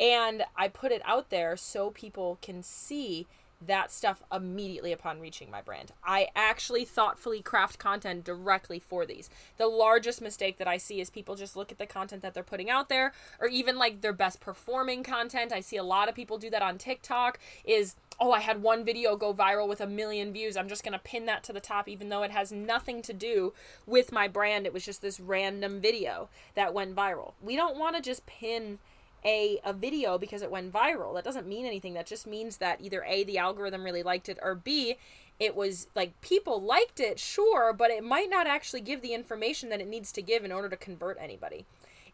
and 0.00 0.44
I 0.56 0.68
put 0.68 0.92
it 0.92 1.02
out 1.04 1.30
there 1.30 1.56
so 1.56 1.90
people 1.90 2.38
can 2.40 2.62
see 2.62 3.26
that 3.66 3.92
stuff 3.92 4.22
immediately 4.32 4.92
upon 4.92 5.20
reaching 5.20 5.50
my 5.50 5.60
brand. 5.60 5.92
I 6.04 6.28
actually 6.34 6.84
thoughtfully 6.84 7.42
craft 7.42 7.78
content 7.78 8.24
directly 8.24 8.78
for 8.78 9.06
these. 9.06 9.30
The 9.56 9.68
largest 9.68 10.20
mistake 10.20 10.58
that 10.58 10.68
I 10.68 10.76
see 10.76 11.00
is 11.00 11.10
people 11.10 11.36
just 11.36 11.56
look 11.56 11.70
at 11.70 11.78
the 11.78 11.86
content 11.86 12.22
that 12.22 12.34
they're 12.34 12.42
putting 12.42 12.70
out 12.70 12.88
there 12.88 13.12
or 13.40 13.48
even 13.48 13.78
like 13.78 14.00
their 14.00 14.12
best 14.12 14.40
performing 14.40 15.02
content. 15.02 15.52
I 15.52 15.60
see 15.60 15.76
a 15.76 15.84
lot 15.84 16.08
of 16.08 16.14
people 16.14 16.38
do 16.38 16.50
that 16.50 16.62
on 16.62 16.78
TikTok 16.78 17.38
is 17.64 17.94
oh, 18.20 18.32
I 18.32 18.40
had 18.40 18.62
one 18.62 18.84
video 18.84 19.16
go 19.16 19.34
viral 19.34 19.68
with 19.68 19.80
a 19.80 19.86
million 19.86 20.32
views. 20.32 20.56
I'm 20.56 20.68
just 20.68 20.84
going 20.84 20.92
to 20.92 20.98
pin 20.98 21.26
that 21.26 21.42
to 21.44 21.52
the 21.52 21.60
top, 21.60 21.88
even 21.88 22.08
though 22.08 22.22
it 22.22 22.30
has 22.30 22.52
nothing 22.52 23.02
to 23.02 23.12
do 23.12 23.52
with 23.86 24.12
my 24.12 24.28
brand. 24.28 24.66
It 24.66 24.72
was 24.72 24.84
just 24.84 25.02
this 25.02 25.20
random 25.20 25.80
video 25.80 26.28
that 26.54 26.74
went 26.74 26.94
viral. 26.94 27.32
We 27.42 27.56
don't 27.56 27.78
want 27.78 27.96
to 27.96 28.02
just 28.02 28.26
pin 28.26 28.78
a, 29.24 29.60
a 29.64 29.72
video 29.72 30.18
because 30.18 30.42
it 30.42 30.50
went 30.50 30.72
viral. 30.72 31.14
That 31.14 31.24
doesn't 31.24 31.46
mean 31.46 31.66
anything. 31.66 31.94
That 31.94 32.06
just 32.06 32.26
means 32.26 32.58
that 32.58 32.80
either 32.80 33.04
A, 33.04 33.24
the 33.24 33.38
algorithm 33.38 33.84
really 33.84 34.02
liked 34.02 34.28
it, 34.28 34.38
or 34.42 34.54
B, 34.54 34.96
it 35.38 35.56
was 35.56 35.88
like 35.94 36.20
people 36.20 36.60
liked 36.60 37.00
it, 37.00 37.18
sure, 37.18 37.72
but 37.72 37.90
it 37.90 38.04
might 38.04 38.30
not 38.30 38.46
actually 38.46 38.80
give 38.80 39.02
the 39.02 39.14
information 39.14 39.68
that 39.70 39.80
it 39.80 39.88
needs 39.88 40.12
to 40.12 40.22
give 40.22 40.44
in 40.44 40.52
order 40.52 40.68
to 40.68 40.76
convert 40.76 41.18
anybody 41.20 41.66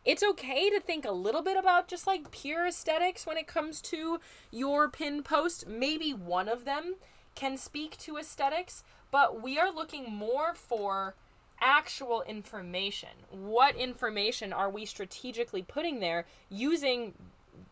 it's 0.04 0.22
okay 0.22 0.70
to 0.70 0.80
think 0.80 1.04
a 1.04 1.12
little 1.12 1.42
bit 1.42 1.56
about 1.56 1.88
just 1.88 2.06
like 2.06 2.30
pure 2.30 2.66
aesthetics 2.66 3.26
when 3.26 3.36
it 3.36 3.46
comes 3.46 3.80
to 3.82 4.20
your 4.50 4.88
pin 4.88 5.22
post. 5.22 5.66
Maybe 5.66 6.12
one 6.12 6.48
of 6.48 6.64
them 6.64 6.96
can 7.34 7.56
speak 7.56 7.96
to 7.98 8.16
aesthetics, 8.16 8.82
but 9.10 9.42
we 9.42 9.58
are 9.58 9.72
looking 9.72 10.12
more 10.12 10.54
for 10.54 11.14
actual 11.60 12.22
information. 12.22 13.10
What 13.30 13.76
information 13.76 14.52
are 14.52 14.70
we 14.70 14.84
strategically 14.86 15.62
putting 15.62 16.00
there 16.00 16.26
using 16.48 17.14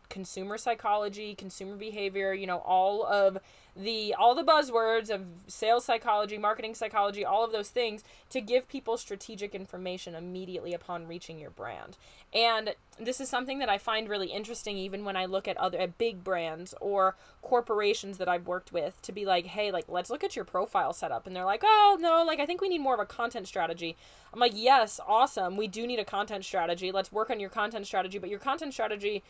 consumer 0.09 0.57
psychology, 0.57 1.35
consumer 1.35 1.75
behavior, 1.75 2.33
you 2.33 2.47
know, 2.47 2.59
all 2.59 3.05
of 3.05 3.37
the 3.75 4.15
all 4.17 4.33
the 4.33 4.43
buzzwords 4.43 5.09
of 5.09 5.25
sales 5.47 5.85
psychology, 5.85 6.37
marketing 6.37 6.73
psychology, 6.73 7.23
all 7.23 7.43
of 7.43 7.51
those 7.51 7.69
things 7.69 8.03
to 8.29 8.41
give 8.41 8.67
people 8.67 8.97
strategic 8.97 9.53
information 9.53 10.15
immediately 10.15 10.73
upon 10.73 11.07
reaching 11.07 11.39
your 11.39 11.51
brand. 11.51 11.97
And 12.33 12.75
this 12.99 13.21
is 13.21 13.29
something 13.29 13.59
that 13.59 13.69
I 13.69 13.77
find 13.77 14.09
really 14.09 14.27
interesting 14.27 14.77
even 14.77 15.05
when 15.05 15.15
I 15.15 15.25
look 15.25 15.47
at 15.47 15.57
other 15.57 15.77
at 15.77 15.97
big 15.97 16.23
brands 16.23 16.73
or 16.81 17.15
corporations 17.41 18.17
that 18.17 18.27
I've 18.27 18.47
worked 18.47 18.73
with 18.73 19.01
to 19.03 19.11
be 19.11 19.25
like, 19.25 19.45
"Hey, 19.45 19.71
like 19.71 19.85
let's 19.87 20.09
look 20.09 20.23
at 20.23 20.35
your 20.35 20.45
profile 20.45 20.93
setup." 20.93 21.27
And 21.27 21.35
they're 21.35 21.45
like, 21.45 21.63
"Oh, 21.63 21.97
no, 21.99 22.23
like 22.23 22.39
I 22.39 22.45
think 22.45 22.61
we 22.61 22.69
need 22.69 22.81
more 22.81 22.95
of 22.95 22.99
a 22.99 23.05
content 23.05 23.47
strategy." 23.47 23.95
I'm 24.33 24.39
like, 24.39 24.53
"Yes, 24.55 24.99
awesome. 25.07 25.55
We 25.55 25.67
do 25.67 25.85
need 25.85 25.99
a 25.99 26.05
content 26.05 26.43
strategy. 26.45 26.91
Let's 26.91 27.11
work 27.11 27.29
on 27.29 27.39
your 27.39 27.49
content 27.49 27.85
strategy, 27.85 28.17
but 28.17 28.29
your 28.29 28.39
content 28.39 28.73
strategy 28.73 29.23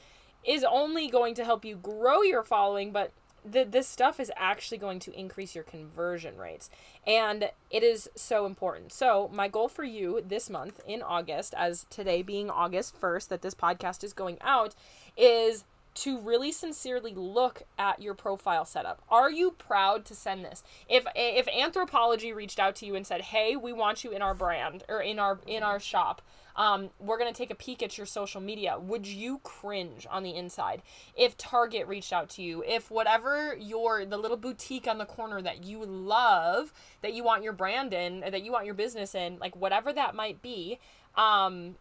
is 0.45 0.63
only 0.63 1.07
going 1.07 1.35
to 1.35 1.45
help 1.45 1.65
you 1.65 1.75
grow 1.75 2.21
your 2.21 2.43
following, 2.43 2.91
but 2.91 3.11
the, 3.49 3.63
this 3.63 3.87
stuff 3.87 4.19
is 4.19 4.31
actually 4.35 4.77
going 4.77 4.99
to 4.99 5.17
increase 5.17 5.55
your 5.55 5.63
conversion 5.63 6.37
rates. 6.37 6.69
And 7.05 7.51
it 7.69 7.83
is 7.83 8.09
so 8.15 8.45
important. 8.45 8.91
So, 8.91 9.29
my 9.33 9.47
goal 9.47 9.69
for 9.69 9.83
you 9.83 10.21
this 10.25 10.49
month 10.49 10.81
in 10.87 11.01
August, 11.01 11.53
as 11.57 11.85
today 11.89 12.21
being 12.21 12.49
August 12.49 12.99
1st, 12.99 13.29
that 13.29 13.41
this 13.41 13.55
podcast 13.55 14.03
is 14.03 14.13
going 14.13 14.37
out, 14.41 14.75
is 15.15 15.63
to 15.97 16.19
really 16.19 16.51
sincerely 16.51 17.13
look 17.15 17.63
at 17.77 18.01
your 18.01 18.13
profile 18.13 18.65
setup. 18.65 19.01
Are 19.09 19.31
you 19.31 19.51
proud 19.51 20.05
to 20.05 20.15
send 20.15 20.45
this? 20.45 20.63
If 20.87 21.05
if 21.15 21.47
Anthropologie 21.47 22.35
reached 22.35 22.59
out 22.59 22.75
to 22.77 22.85
you 22.85 22.95
and 22.95 23.05
said, 23.05 23.21
"Hey, 23.21 23.55
we 23.55 23.73
want 23.73 24.03
you 24.03 24.11
in 24.11 24.21
our 24.21 24.33
brand 24.33 24.83
or 24.87 25.01
in 25.01 25.17
our 25.17 25.39
in 25.47 25.63
our 25.63 25.79
shop," 25.79 26.21
um, 26.57 26.89
we're 26.99 27.17
going 27.17 27.31
to 27.31 27.37
take 27.37 27.51
a 27.51 27.55
peek 27.55 27.83
at 27.83 27.97
your 27.97 28.07
social 28.07 28.41
media. 28.41 28.77
Would 28.79 29.05
you 29.05 29.39
cringe 29.43 30.07
on 30.09 30.23
the 30.23 30.35
inside? 30.35 30.81
If 31.15 31.37
Target 31.37 31.87
reached 31.87 32.11
out 32.11 32.29
to 32.31 32.41
you, 32.41 32.63
if 32.67 32.89
whatever 32.89 33.55
your, 33.55 34.05
the 34.05 34.17
little 34.17 34.37
boutique 34.37 34.87
on 34.87 34.97
the 34.97 35.05
corner 35.05 35.41
that 35.41 35.63
you 35.63 35.85
love, 35.85 36.73
that 37.01 37.13
you 37.13 37.23
want 37.23 37.43
your 37.43 37.53
brand 37.53 37.93
in, 37.93 38.21
that 38.21 38.43
you 38.43 38.51
want 38.51 38.65
your 38.65 38.73
business 38.73 39.13
in, 39.13 39.37
like 39.37 39.55
whatever 39.55 39.93
that 39.93 40.15
might 40.15 40.41
be, 40.41 40.79
um, 41.15 41.75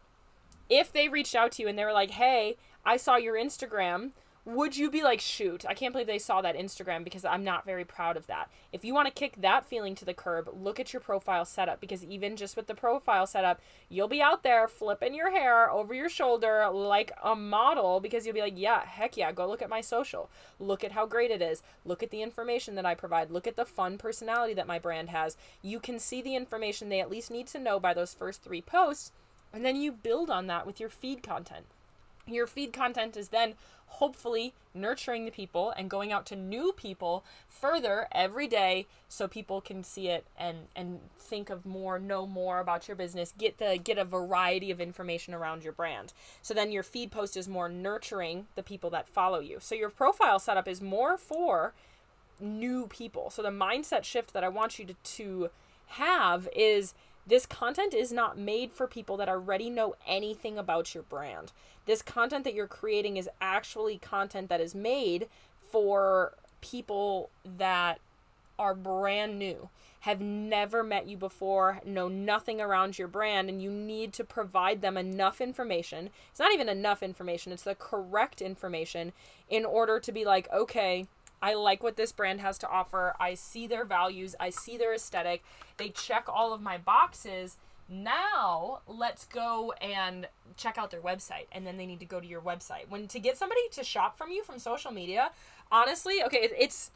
if 0.68 0.92
they 0.92 1.08
reached 1.08 1.34
out 1.34 1.52
to 1.52 1.62
you 1.62 1.68
and 1.68 1.78
they 1.78 1.84
were 1.84 1.92
like, 1.92 2.10
hey, 2.10 2.56
I 2.86 2.96
saw 2.96 3.16
your 3.16 3.34
Instagram 3.34 4.12
would 4.46 4.76
you 4.76 4.92
be 4.92 5.02
like, 5.02 5.20
shoot, 5.20 5.64
I 5.68 5.74
can't 5.74 5.92
believe 5.92 6.06
they 6.06 6.20
saw 6.20 6.40
that 6.40 6.56
Instagram 6.56 7.02
because 7.02 7.24
I'm 7.24 7.42
not 7.42 7.66
very 7.66 7.84
proud 7.84 8.16
of 8.16 8.28
that? 8.28 8.48
If 8.72 8.84
you 8.84 8.94
want 8.94 9.08
to 9.08 9.12
kick 9.12 9.34
that 9.40 9.66
feeling 9.66 9.96
to 9.96 10.04
the 10.04 10.14
curb, 10.14 10.48
look 10.52 10.78
at 10.78 10.92
your 10.92 11.00
profile 11.00 11.44
setup 11.44 11.80
because 11.80 12.04
even 12.04 12.36
just 12.36 12.56
with 12.56 12.68
the 12.68 12.74
profile 12.74 13.26
setup, 13.26 13.60
you'll 13.88 14.06
be 14.06 14.22
out 14.22 14.44
there 14.44 14.68
flipping 14.68 15.14
your 15.14 15.32
hair 15.32 15.68
over 15.68 15.92
your 15.92 16.08
shoulder 16.08 16.68
like 16.72 17.10
a 17.24 17.34
model 17.34 17.98
because 17.98 18.24
you'll 18.24 18.36
be 18.36 18.40
like, 18.40 18.54
yeah, 18.56 18.86
heck 18.86 19.16
yeah, 19.16 19.32
go 19.32 19.48
look 19.48 19.62
at 19.62 19.68
my 19.68 19.80
social. 19.80 20.30
Look 20.60 20.84
at 20.84 20.92
how 20.92 21.06
great 21.06 21.32
it 21.32 21.42
is. 21.42 21.64
Look 21.84 22.04
at 22.04 22.10
the 22.10 22.22
information 22.22 22.76
that 22.76 22.86
I 22.86 22.94
provide. 22.94 23.32
Look 23.32 23.48
at 23.48 23.56
the 23.56 23.64
fun 23.64 23.98
personality 23.98 24.54
that 24.54 24.68
my 24.68 24.78
brand 24.78 25.08
has. 25.08 25.36
You 25.60 25.80
can 25.80 25.98
see 25.98 26.22
the 26.22 26.36
information 26.36 26.88
they 26.88 27.00
at 27.00 27.10
least 27.10 27.32
need 27.32 27.48
to 27.48 27.58
know 27.58 27.80
by 27.80 27.94
those 27.94 28.14
first 28.14 28.44
three 28.44 28.62
posts, 28.62 29.10
and 29.52 29.64
then 29.64 29.74
you 29.74 29.90
build 29.90 30.30
on 30.30 30.46
that 30.46 30.66
with 30.68 30.78
your 30.78 30.88
feed 30.88 31.24
content 31.24 31.66
Your 32.28 32.46
feed 32.46 32.72
content 32.72 33.16
is 33.16 33.28
then 33.28 33.54
hopefully 33.86 34.52
nurturing 34.74 35.24
the 35.24 35.30
people 35.30 35.72
and 35.76 35.88
going 35.88 36.12
out 36.12 36.26
to 36.26 36.36
new 36.36 36.72
people 36.72 37.24
further 37.48 38.08
every 38.12 38.46
day 38.46 38.86
so 39.08 39.28
people 39.28 39.60
can 39.60 39.82
see 39.82 40.08
it 40.08 40.26
and 40.36 40.66
and 40.74 41.00
think 41.18 41.50
of 41.50 41.64
more 41.64 41.98
know 41.98 42.26
more 42.26 42.58
about 42.58 42.88
your 42.88 42.96
business 42.96 43.32
get 43.38 43.58
the 43.58 43.78
get 43.82 43.96
a 43.96 44.04
variety 44.04 44.70
of 44.70 44.80
information 44.80 45.34
around 45.34 45.62
your 45.62 45.72
brand. 45.72 46.12
So 46.42 46.52
then 46.52 46.72
your 46.72 46.82
feed 46.82 47.10
post 47.10 47.36
is 47.36 47.48
more 47.48 47.68
nurturing 47.68 48.46
the 48.54 48.62
people 48.62 48.90
that 48.90 49.08
follow 49.08 49.38
you. 49.38 49.58
So 49.60 49.74
your 49.74 49.90
profile 49.90 50.38
setup 50.38 50.68
is 50.68 50.82
more 50.82 51.16
for 51.16 51.72
new 52.40 52.86
people. 52.88 53.30
So 53.30 53.42
the 53.42 53.48
mindset 53.50 54.04
shift 54.04 54.32
that 54.34 54.44
i 54.44 54.48
want 54.48 54.78
you 54.78 54.84
to, 54.84 54.94
to 54.94 55.50
have 55.86 56.48
is 56.54 56.92
this 57.26 57.46
content 57.46 57.92
is 57.92 58.12
not 58.12 58.38
made 58.38 58.72
for 58.72 58.86
people 58.86 59.16
that 59.16 59.28
already 59.28 59.68
know 59.68 59.94
anything 60.06 60.58
about 60.58 60.94
your 60.94 61.02
brand. 61.02 61.52
This 61.86 62.02
content 62.02 62.44
that 62.44 62.54
you're 62.54 62.66
creating 62.66 63.16
is 63.16 63.28
actually 63.40 63.98
content 63.98 64.48
that 64.48 64.60
is 64.60 64.74
made 64.74 65.28
for 65.70 66.34
people 66.60 67.30
that 67.44 67.98
are 68.58 68.74
brand 68.74 69.38
new, 69.38 69.68
have 70.00 70.20
never 70.20 70.82
met 70.82 71.06
you 71.06 71.16
before, 71.16 71.80
know 71.84 72.08
nothing 72.08 72.60
around 72.60 72.98
your 72.98 73.08
brand, 73.08 73.48
and 73.48 73.60
you 73.60 73.70
need 73.70 74.12
to 74.14 74.24
provide 74.24 74.80
them 74.80 74.96
enough 74.96 75.40
information. 75.40 76.10
It's 76.30 76.40
not 76.40 76.52
even 76.52 76.68
enough 76.68 77.02
information, 77.02 77.52
it's 77.52 77.64
the 77.64 77.74
correct 77.74 78.40
information 78.40 79.12
in 79.50 79.64
order 79.64 80.00
to 80.00 80.12
be 80.12 80.24
like, 80.24 80.48
okay, 80.52 81.06
I 81.42 81.54
like 81.54 81.82
what 81.82 81.96
this 81.96 82.12
brand 82.12 82.40
has 82.40 82.58
to 82.58 82.68
offer. 82.68 83.14
I 83.20 83.34
see 83.34 83.66
their 83.66 83.84
values. 83.84 84.34
I 84.40 84.50
see 84.50 84.76
their 84.76 84.94
aesthetic. 84.94 85.44
They 85.76 85.90
check 85.90 86.26
all 86.28 86.52
of 86.52 86.60
my 86.60 86.78
boxes. 86.78 87.56
Now, 87.88 88.80
let's 88.88 89.26
go 89.26 89.72
and 89.80 90.28
check 90.56 90.76
out 90.78 90.90
their 90.90 91.00
website. 91.00 91.46
And 91.52 91.66
then 91.66 91.76
they 91.76 91.86
need 91.86 92.00
to 92.00 92.06
go 92.06 92.20
to 92.20 92.26
your 92.26 92.40
website. 92.40 92.88
When 92.88 93.06
to 93.08 93.20
get 93.20 93.36
somebody 93.36 93.60
to 93.72 93.84
shop 93.84 94.18
from 94.18 94.30
you 94.30 94.42
from 94.42 94.58
social 94.58 94.90
media, 94.90 95.30
honestly, 95.70 96.22
okay, 96.24 96.48
it's 96.58 96.90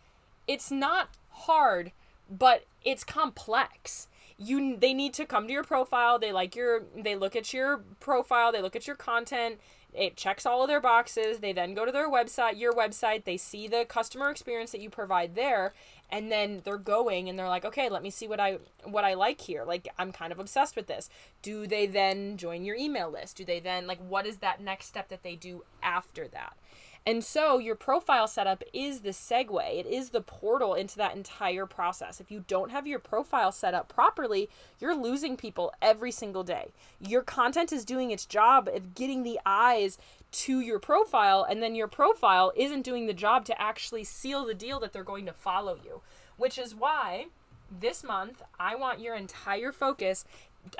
it's 0.49 0.71
not 0.71 1.11
hard, 1.31 1.93
but 2.29 2.65
it's 2.85 3.05
complex. 3.05 4.09
You 4.37 4.77
they 4.77 4.95
need 4.95 5.15
to 5.15 5.27
come 5.27 5.47
to 5.47 5.53
your 5.53 5.65
profile. 5.65 6.19
They 6.19 6.33
like 6.33 6.57
your 6.57 6.83
they 6.97 7.15
look 7.15 7.37
at 7.37 7.53
your 7.53 7.83
profile, 8.01 8.51
they 8.51 8.63
look 8.63 8.75
at 8.75 8.87
your 8.87 8.97
content, 8.97 9.61
it 9.95 10.17
checks 10.17 10.47
all 10.47 10.63
of 10.63 10.69
their 10.69 10.81
boxes. 10.81 11.39
They 11.39 11.53
then 11.53 11.75
go 11.75 11.85
to 11.85 11.93
their 11.93 12.11
website, 12.11 12.59
your 12.59 12.73
website, 12.73 13.25
they 13.25 13.37
see 13.37 13.69
the 13.69 13.85
customer 13.85 14.31
experience 14.31 14.73
that 14.73 14.81
you 14.81 14.91
provide 14.91 15.35
there, 15.35 15.75
and 16.11 16.31
then 16.31 16.63
they're 16.65 16.77
going 16.77 17.29
and 17.29 17.39
they're 17.39 17.49
like, 17.49 17.65
"Okay, 17.65 17.89
let 17.89 18.03
me 18.03 18.11
see 18.11 18.27
what 18.27 18.41
I 18.41 18.59
what 18.85 19.05
I 19.05 19.15
like 19.15 19.41
here. 19.41 19.65
Like 19.65 19.89
I'm 19.99 20.13
kind 20.13 20.33
of 20.33 20.39
obsessed 20.39 20.77
with 20.77 20.87
this." 20.87 21.09
Do 21.43 21.67
they 21.67 21.87
then 21.87 22.37
join 22.37 22.65
your 22.65 22.77
email 22.77 23.11
list? 23.11 23.37
Do 23.37 23.45
they 23.45 23.61
then 23.61 23.87
like 23.87 23.99
what 23.99 24.27
is 24.27 24.39
that 24.39 24.61
next 24.61 24.87
step 24.87 25.09
that 25.09 25.23
they 25.23 25.37
do 25.37 25.65
after 25.83 26.29
that? 26.29 26.57
And 27.07 27.25
so 27.25 27.59
your 27.59 27.77
profile 27.77 28.29
setup 28.29 28.63
is 28.75 29.01
the 29.01 29.11
segue, 29.11 29.79
it 29.79 29.87
is 29.87 30.11
the 30.11 30.21
portal 30.21 30.75
into 30.75 30.97
that 30.99 31.17
entire 31.17 31.65
process. 31.65 32.21
If 32.21 32.31
you 32.31 32.45
don't 32.47 32.71
have 32.71 32.87
your 32.87 32.99
profile 32.99 33.53
set 33.53 33.73
up 33.73 33.89
properly, 33.89 34.51
you're 34.79 34.95
losing 34.95 35.37
people 35.37 35.73
every 35.81 36.13
single 36.13 36.45
day. 36.45 36.73
Your 37.01 37.23
content 37.23 37.73
is 37.73 37.85
doing 37.87 38.11
its 38.11 38.27
job 38.27 38.69
of 38.69 38.95
getting 38.95 39.23
the 39.23 39.41
eyes 39.47 39.97
to 40.33 40.61
your 40.61 40.79
profile, 40.79 41.45
and 41.49 41.63
then 41.63 41.75
your 41.75 41.89
profile 41.89 42.53
isn't 42.55 42.83
doing 42.83 43.07
the 43.07 43.15
job 43.15 43.45
to 43.47 43.61
actually 43.61 44.05
seal 44.05 44.45
the 44.45 44.55
deal 44.55 44.79
that 44.81 44.93
they're 44.93 45.03
going 45.03 45.27
to 45.27 45.33
follow 45.33 45.79
you, 45.83 46.03
which 46.37 46.59
is 46.59 46.75
why 46.75 47.27
this 47.71 48.05
month 48.05 48.43
I 48.59 48.75
want 48.75 49.01
your 49.01 49.15
entire 49.15 49.73
focus 49.73 50.25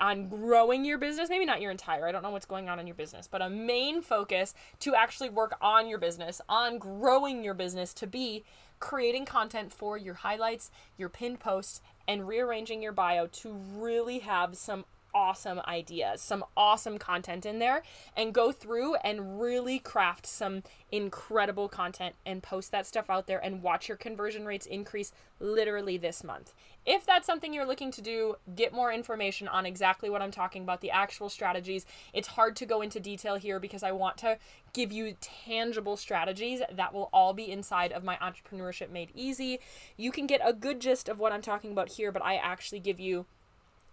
on 0.01 0.29
growing 0.29 0.85
your 0.85 0.99
business, 0.99 1.29
maybe 1.29 1.45
not 1.45 1.61
your 1.61 1.71
entire, 1.71 2.07
I 2.07 2.13
don't 2.13 2.23
know 2.23 2.31
what's 2.31 2.47
going 2.47 2.69
on 2.69 2.79
in 2.79 2.87
your 2.87 2.95
business, 2.95 3.29
but 3.29 3.43
a 3.43 3.51
main 3.51 4.03
focus 4.03 4.55
to 4.81 4.95
actually 4.95 5.31
work 5.31 5.57
on 5.61 5.89
your 5.89 5.99
business, 5.99 6.41
on 6.49 6.79
growing 6.79 7.43
your 7.43 7.55
business 7.55 7.95
to 7.95 8.07
be 8.07 8.45
creating 8.79 9.27
content 9.27 9.73
for 9.73 9.97
your 9.97 10.15
highlights, 10.15 10.71
your 10.97 11.09
pinned 11.09 11.41
posts, 11.41 11.81
and 12.09 12.27
rearranging 12.27 12.83
your 12.83 12.93
bio 12.93 13.27
to 13.27 13.53
really 13.53 14.21
have 14.21 14.57
some 14.57 14.85
awesome 15.15 15.61
ideas, 15.67 16.21
some 16.21 16.45
awesome 16.57 16.99
content 16.99 17.45
in 17.45 17.59
there, 17.59 17.83
and 18.17 18.33
go 18.33 18.53
through 18.53 18.95
and 18.97 19.41
really 19.41 19.79
craft 19.79 20.27
some 20.27 20.63
incredible 20.93 21.69
content 21.69 22.15
and 22.25 22.43
post 22.43 22.71
that 22.71 22.87
stuff 22.87 23.11
out 23.11 23.27
there 23.27 23.43
and 23.45 23.63
watch 23.63 23.89
your 23.89 23.97
conversion 23.97 24.47
rates 24.47 24.67
increase 24.67 25.13
literally 25.39 25.97
this 25.97 26.23
month. 26.23 26.55
If 26.87 27.05
that's 27.05 27.27
something 27.27 27.53
you're 27.53 27.67
looking 27.67 27.91
to 27.93 28.01
do, 28.01 28.37
get 28.55 28.73
more 28.73 28.91
information 28.91 29.49
on 29.49 29.67
exactly 29.67 30.09
what 30.09 30.23
I'm 30.23 30.31
talking 30.31 30.63
about, 30.63 30.81
the 30.81 30.91
actual 30.91 31.29
strategies. 31.29 31.85
It's 32.15 32.29
hard 32.29 32.57
to 32.57 32.67
go 32.67 32.81
into 32.81 32.99
detail 32.99 33.37
here 33.37 33.61
because 33.61 33.83
I 33.83 33.93
want 33.93 34.17
to 34.19 34.39
give 34.73 34.91
you 34.91 35.17
tangible 35.21 35.97
strategies 35.97 36.63
that 36.73 36.95
will 36.95 37.11
all 37.13 37.35
be 37.35 37.51
inside 37.51 37.93
of 37.93 38.03
my 38.03 38.17
Entrepreneurship 38.17 38.91
Made 38.91 39.11
Easy. 39.15 39.61
You 39.97 40.11
can 40.11 40.27
get 40.27 40.41
a 40.43 40.55
good 40.55 40.81
gist 40.81 41.09
of 41.09 41.19
what 41.19 41.33
I'm 41.33 41.43
talking 41.43 41.73
about 41.73 41.91
here, 41.91 42.11
but 42.11 42.25
I 42.25 42.37
actually 42.37 42.81
give 42.81 42.99
you 42.99 43.27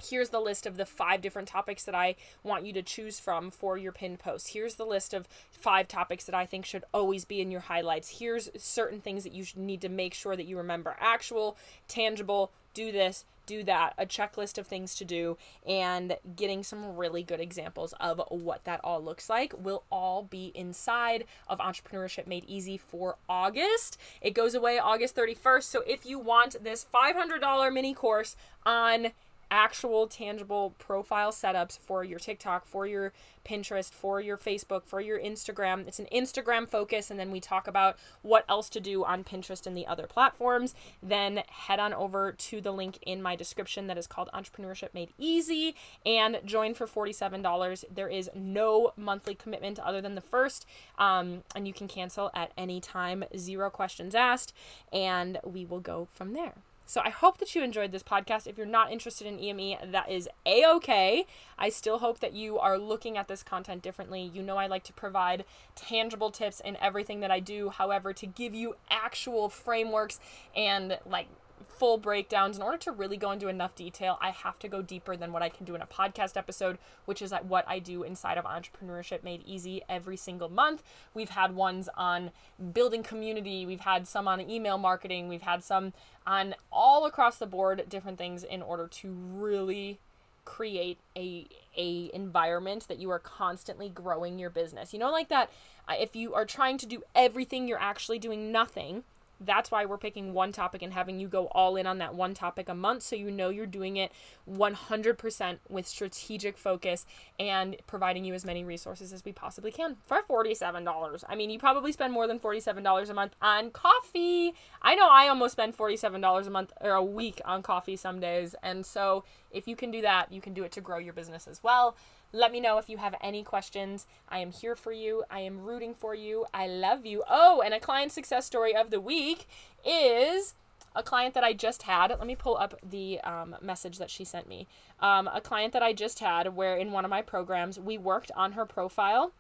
here's 0.09 0.29
the 0.29 0.39
list 0.39 0.65
of 0.65 0.77
the 0.77 0.85
five 0.85 1.21
different 1.21 1.47
topics 1.47 1.83
that 1.83 1.95
I 1.95 2.15
want 2.43 2.65
you 2.65 2.73
to 2.73 2.81
choose 2.81 3.19
from 3.19 3.51
for 3.51 3.77
your 3.77 3.91
pinned 3.91 4.19
post. 4.19 4.49
Here's 4.49 4.75
the 4.75 4.85
list 4.85 5.13
of 5.13 5.27
five 5.51 5.87
topics 5.87 6.25
that 6.25 6.35
I 6.35 6.45
think 6.45 6.65
should 6.65 6.83
always 6.93 7.25
be 7.25 7.41
in 7.41 7.51
your 7.51 7.61
highlights. 7.61 8.19
Here's 8.19 8.49
certain 8.57 9.01
things 9.01 9.23
that 9.23 9.33
you 9.33 9.45
need 9.55 9.81
to 9.81 9.89
make 9.89 10.13
sure 10.13 10.35
that 10.35 10.45
you 10.45 10.57
remember 10.57 10.95
actual, 10.99 11.57
tangible, 11.87 12.51
do 12.77 12.91
this, 12.91 13.25
do 13.47 13.63
that, 13.63 13.95
a 13.97 14.05
checklist 14.05 14.59
of 14.59 14.67
things 14.67 14.93
to 14.93 15.03
do, 15.03 15.35
and 15.65 16.17
getting 16.35 16.61
some 16.63 16.95
really 16.95 17.23
good 17.23 17.39
examples 17.39 17.93
of 17.99 18.21
what 18.29 18.65
that 18.65 18.79
all 18.83 19.03
looks 19.03 19.31
like 19.31 19.51
will 19.57 19.83
all 19.89 20.21
be 20.21 20.51
inside 20.53 21.23
of 21.47 21.57
Entrepreneurship 21.57 22.27
Made 22.27 22.45
Easy 22.45 22.77
for 22.77 23.17
August. 23.27 23.97
It 24.21 24.35
goes 24.35 24.53
away 24.53 24.77
August 24.77 25.15
31st. 25.15 25.63
So 25.63 25.81
if 25.87 26.05
you 26.05 26.19
want 26.19 26.63
this 26.63 26.85
$500 26.93 27.73
mini 27.73 27.95
course 27.95 28.35
on 28.63 29.07
actual 29.51 30.07
tangible 30.07 30.75
profile 30.77 31.31
setups 31.31 31.77
for 31.79 32.03
your 32.03 32.19
TikTok, 32.19 32.65
for 32.65 32.85
your 32.85 33.13
Pinterest, 33.47 33.91
for 33.91 34.19
your 34.19 34.37
Facebook, 34.37 34.85
for 34.85 34.99
your 34.99 35.19
Instagram. 35.19 35.87
It's 35.87 35.99
an 35.99 36.07
Instagram 36.13 36.67
focus, 36.67 37.09
and 37.09 37.19
then 37.19 37.31
we 37.31 37.39
talk 37.39 37.67
about 37.67 37.97
what 38.21 38.45
else 38.49 38.69
to 38.69 38.79
do 38.79 39.05
on 39.05 39.23
Pinterest 39.23 39.65
and 39.65 39.77
the 39.77 39.87
other 39.87 40.05
platforms. 40.05 40.75
Then 41.01 41.43
head 41.47 41.79
on 41.79 41.93
over 41.93 42.33
to 42.33 42.61
the 42.61 42.71
link 42.71 42.99
in 43.03 43.21
my 43.21 43.35
description 43.35 43.87
that 43.87 43.97
is 43.97 44.07
called 44.07 44.29
Entrepreneurship 44.33 44.93
Made 44.93 45.13
Easy 45.17 45.75
and 46.05 46.39
join 46.43 46.73
for 46.73 46.85
$47. 46.85 47.85
There 47.93 48.09
is 48.09 48.29
no 48.35 48.91
monthly 48.97 49.35
commitment 49.35 49.79
other 49.79 50.01
than 50.01 50.15
the 50.15 50.21
first, 50.21 50.65
um, 50.97 51.43
and 51.55 51.67
you 51.67 51.73
can 51.73 51.87
cancel 51.87 52.29
at 52.33 52.51
any 52.57 52.81
time, 52.81 53.23
zero 53.35 53.69
questions 53.69 54.13
asked, 54.13 54.53
and 54.91 55.39
we 55.45 55.65
will 55.65 55.79
go 55.79 56.07
from 56.13 56.33
there. 56.33 56.55
So 56.87 57.01
I 57.03 57.09
hope 57.09 57.37
that 57.39 57.53
you 57.53 57.63
enjoyed 57.63 57.91
this 57.91 58.01
podcast. 58.01 58.47
If 58.47 58.57
you're 58.57 58.65
not 58.65 58.93
interested 58.93 59.27
in 59.27 59.39
EME, 59.39 59.91
that 59.91 60.09
is 60.09 60.29
a 60.45 60.65
okay. 60.75 61.27
I 61.59 61.67
still 61.67 61.99
hope 61.99 62.21
that 62.21 62.31
you 62.31 62.57
are 62.57 62.77
looking 62.77 63.17
at 63.17 63.27
this 63.27 63.43
content 63.43 63.81
differently. 63.81 64.31
You 64.33 64.41
know, 64.41 64.55
I 64.55 64.67
like 64.67 64.85
to 64.85 64.93
provide 64.93 65.43
tangible 65.75 66.31
tips 66.31 66.61
in 66.61 66.77
everything 66.77 67.19
that 67.19 67.29
I 67.29 67.41
do. 67.41 67.69
However, 67.69 68.13
to 68.13 68.25
give 68.25 68.55
you 68.55 68.77
actual 68.89 69.49
frameworks 69.49 70.21
and 70.55 70.97
like 71.05 71.27
full 71.67 71.97
breakdowns, 71.97 72.57
in 72.57 72.63
order 72.63 72.77
to 72.77 72.91
really 72.91 73.17
go 73.17 73.31
into 73.31 73.47
enough 73.47 73.75
detail, 73.75 74.17
I 74.21 74.31
have 74.31 74.59
to 74.59 74.67
go 74.67 74.81
deeper 74.81 75.15
than 75.15 75.31
what 75.31 75.41
I 75.41 75.49
can 75.49 75.65
do 75.65 75.75
in 75.75 75.81
a 75.81 75.87
podcast 75.87 76.37
episode, 76.37 76.77
which 77.05 77.21
is 77.21 77.33
what 77.47 77.65
I 77.67 77.79
do 77.79 78.03
inside 78.03 78.37
of 78.37 78.45
Entrepreneurship 78.45 79.23
Made 79.23 79.43
Easy 79.45 79.81
every 79.87 80.17
single 80.17 80.49
month. 80.49 80.83
We've 81.13 81.29
had 81.29 81.55
ones 81.55 81.89
on 81.95 82.31
building 82.73 83.03
community, 83.03 83.65
we've 83.65 83.81
had 83.81 84.07
some 84.07 84.27
on 84.27 84.41
email 84.41 84.77
marketing, 84.77 85.27
we've 85.27 85.41
had 85.41 85.63
some 85.63 85.93
on 86.25 86.55
all 86.71 87.05
across 87.05 87.37
the 87.37 87.45
board 87.45 87.85
different 87.87 88.17
things 88.17 88.43
in 88.43 88.61
order 88.61 88.87
to 88.87 89.11
really 89.11 89.99
create 90.45 90.97
a 91.15 91.45
a 91.77 92.09
environment 92.13 92.87
that 92.87 92.97
you 92.99 93.09
are 93.09 93.19
constantly 93.19 93.89
growing 93.89 94.39
your 94.39 94.49
business. 94.49 94.93
You 94.93 94.99
know 94.99 95.11
like 95.11 95.27
that 95.27 95.51
uh, 95.89 95.95
if 95.99 96.15
you 96.15 96.33
are 96.33 96.45
trying 96.45 96.77
to 96.77 96.85
do 96.85 97.03
everything 97.13 97.67
you're 97.67 97.81
actually 97.81 98.17
doing 98.17 98.51
nothing 98.51 99.03
that's 99.39 99.71
why 99.71 99.85
we're 99.85 99.97
picking 99.97 100.33
one 100.33 100.51
topic 100.51 100.81
and 100.81 100.93
having 100.93 101.19
you 101.19 101.27
go 101.27 101.47
all 101.47 101.75
in 101.75 101.85
on 101.85 101.97
that 101.99 102.15
one 102.15 102.33
topic 102.33 102.69
a 102.69 102.73
month 102.73 103.03
so 103.03 103.15
you 103.15 103.29
know 103.29 103.49
you're 103.49 103.65
doing 103.65 103.97
it 103.97 104.11
100% 104.49 105.57
with 105.69 105.87
strategic 105.87 106.57
focus 106.57 107.05
and 107.39 107.75
providing 107.87 108.25
you 108.25 108.33
as 108.33 108.45
many 108.45 108.63
resources 108.63 109.13
as 109.13 109.23
we 109.23 109.31
possibly 109.31 109.71
can 109.71 109.97
for 110.03 110.21
$47. 110.29 111.23
I 111.27 111.35
mean, 111.35 111.49
you 111.49 111.59
probably 111.59 111.91
spend 111.91 112.13
more 112.13 112.27
than 112.27 112.39
$47 112.39 113.09
a 113.09 113.13
month 113.13 113.35
on 113.41 113.71
coffee. 113.71 114.53
I 114.81 114.95
know 114.95 115.07
I 115.09 115.27
almost 115.27 115.53
spend 115.53 115.77
$47 115.77 116.47
a 116.47 116.49
month 116.49 116.73
or 116.81 116.91
a 116.91 117.03
week 117.03 117.41
on 117.45 117.61
coffee 117.61 117.95
some 117.95 118.19
days. 118.19 118.55
And 118.63 118.85
so 118.85 119.23
if 119.51 119.67
you 119.67 119.75
can 119.75 119.91
do 119.91 120.01
that, 120.01 120.31
you 120.31 120.41
can 120.41 120.53
do 120.53 120.63
it 120.63 120.71
to 120.73 120.81
grow 120.81 120.97
your 120.97 121.13
business 121.13 121.47
as 121.47 121.63
well. 121.63 121.95
Let 122.33 122.51
me 122.51 122.59
know 122.59 122.77
if 122.77 122.89
you 122.89 122.97
have 122.97 123.15
any 123.21 123.43
questions. 123.43 124.05
I 124.29 124.39
am 124.39 124.51
here 124.51 124.75
for 124.75 124.91
you. 124.91 125.23
I 125.29 125.39
am 125.39 125.63
rooting 125.63 125.93
for 125.93 126.13
you. 126.13 126.45
I 126.53 126.67
love 126.67 127.05
you. 127.05 127.23
Oh, 127.29 127.61
and 127.63 127.73
a 127.73 127.79
client 127.79 128.11
success 128.11 128.45
story 128.45 128.75
of 128.75 128.91
the 128.91 128.99
week 128.99 129.47
is 129.85 130.53
a 130.95 131.03
client 131.03 131.33
that 131.35 131.43
I 131.43 131.53
just 131.53 131.83
had. 131.83 132.09
Let 132.09 132.25
me 132.27 132.35
pull 132.35 132.57
up 132.57 132.79
the 132.87 133.19
um, 133.21 133.55
message 133.61 133.97
that 133.97 134.09
she 134.09 134.23
sent 134.25 134.47
me. 134.47 134.67
Um, 134.99 135.29
a 135.33 135.41
client 135.41 135.73
that 135.73 135.83
I 135.83 135.93
just 135.93 136.19
had, 136.19 136.55
where 136.55 136.75
in 136.75 136.91
one 136.91 137.05
of 137.05 137.11
my 137.11 137.21
programs, 137.21 137.79
we 137.79 137.97
worked 137.97 138.31
on 138.35 138.53
her 138.53 138.65
profile 138.65 139.31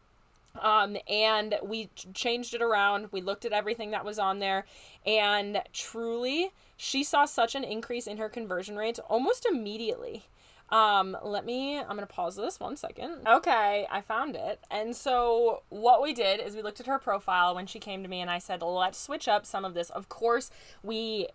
Um, 0.59 0.97
and 1.07 1.55
we 1.61 1.89
changed 2.13 2.53
it 2.53 2.61
around. 2.61 3.09
We 3.11 3.21
looked 3.21 3.45
at 3.45 3.51
everything 3.53 3.91
that 3.91 4.05
was 4.05 4.17
on 4.17 4.39
there, 4.39 4.65
and 5.05 5.61
truly, 5.71 6.51
she 6.77 7.03
saw 7.03 7.25
such 7.25 7.55
an 7.55 7.63
increase 7.63 8.07
in 8.07 8.17
her 8.17 8.29
conversion 8.29 8.75
rates 8.75 8.99
almost 9.07 9.45
immediately. 9.45 10.23
Um, 10.69 11.15
let 11.23 11.45
me, 11.45 11.79
I'm 11.79 11.97
to 11.97 12.05
pause 12.05 12.35
this 12.35 12.59
one 12.59 12.75
second. 12.75 13.25
Okay, 13.25 13.87
I 13.89 14.01
found 14.01 14.35
it. 14.35 14.59
And 14.69 14.95
so 14.95 15.63
what 15.69 16.01
we 16.01 16.13
did 16.13 16.41
is 16.41 16.55
we 16.55 16.61
looked 16.61 16.79
at 16.79 16.87
her 16.87 16.99
profile 16.99 17.55
when 17.55 17.67
she 17.67 17.79
came 17.79 18.03
to 18.03 18.09
me 18.09 18.19
and 18.19 18.29
I 18.29 18.39
said, 18.39 18.61
let's 18.61 18.99
switch 18.99 19.27
up 19.27 19.45
some 19.45 19.63
of 19.63 19.73
this. 19.73 19.89
Of 19.89 20.09
course, 20.09 20.51
we, 20.83 21.27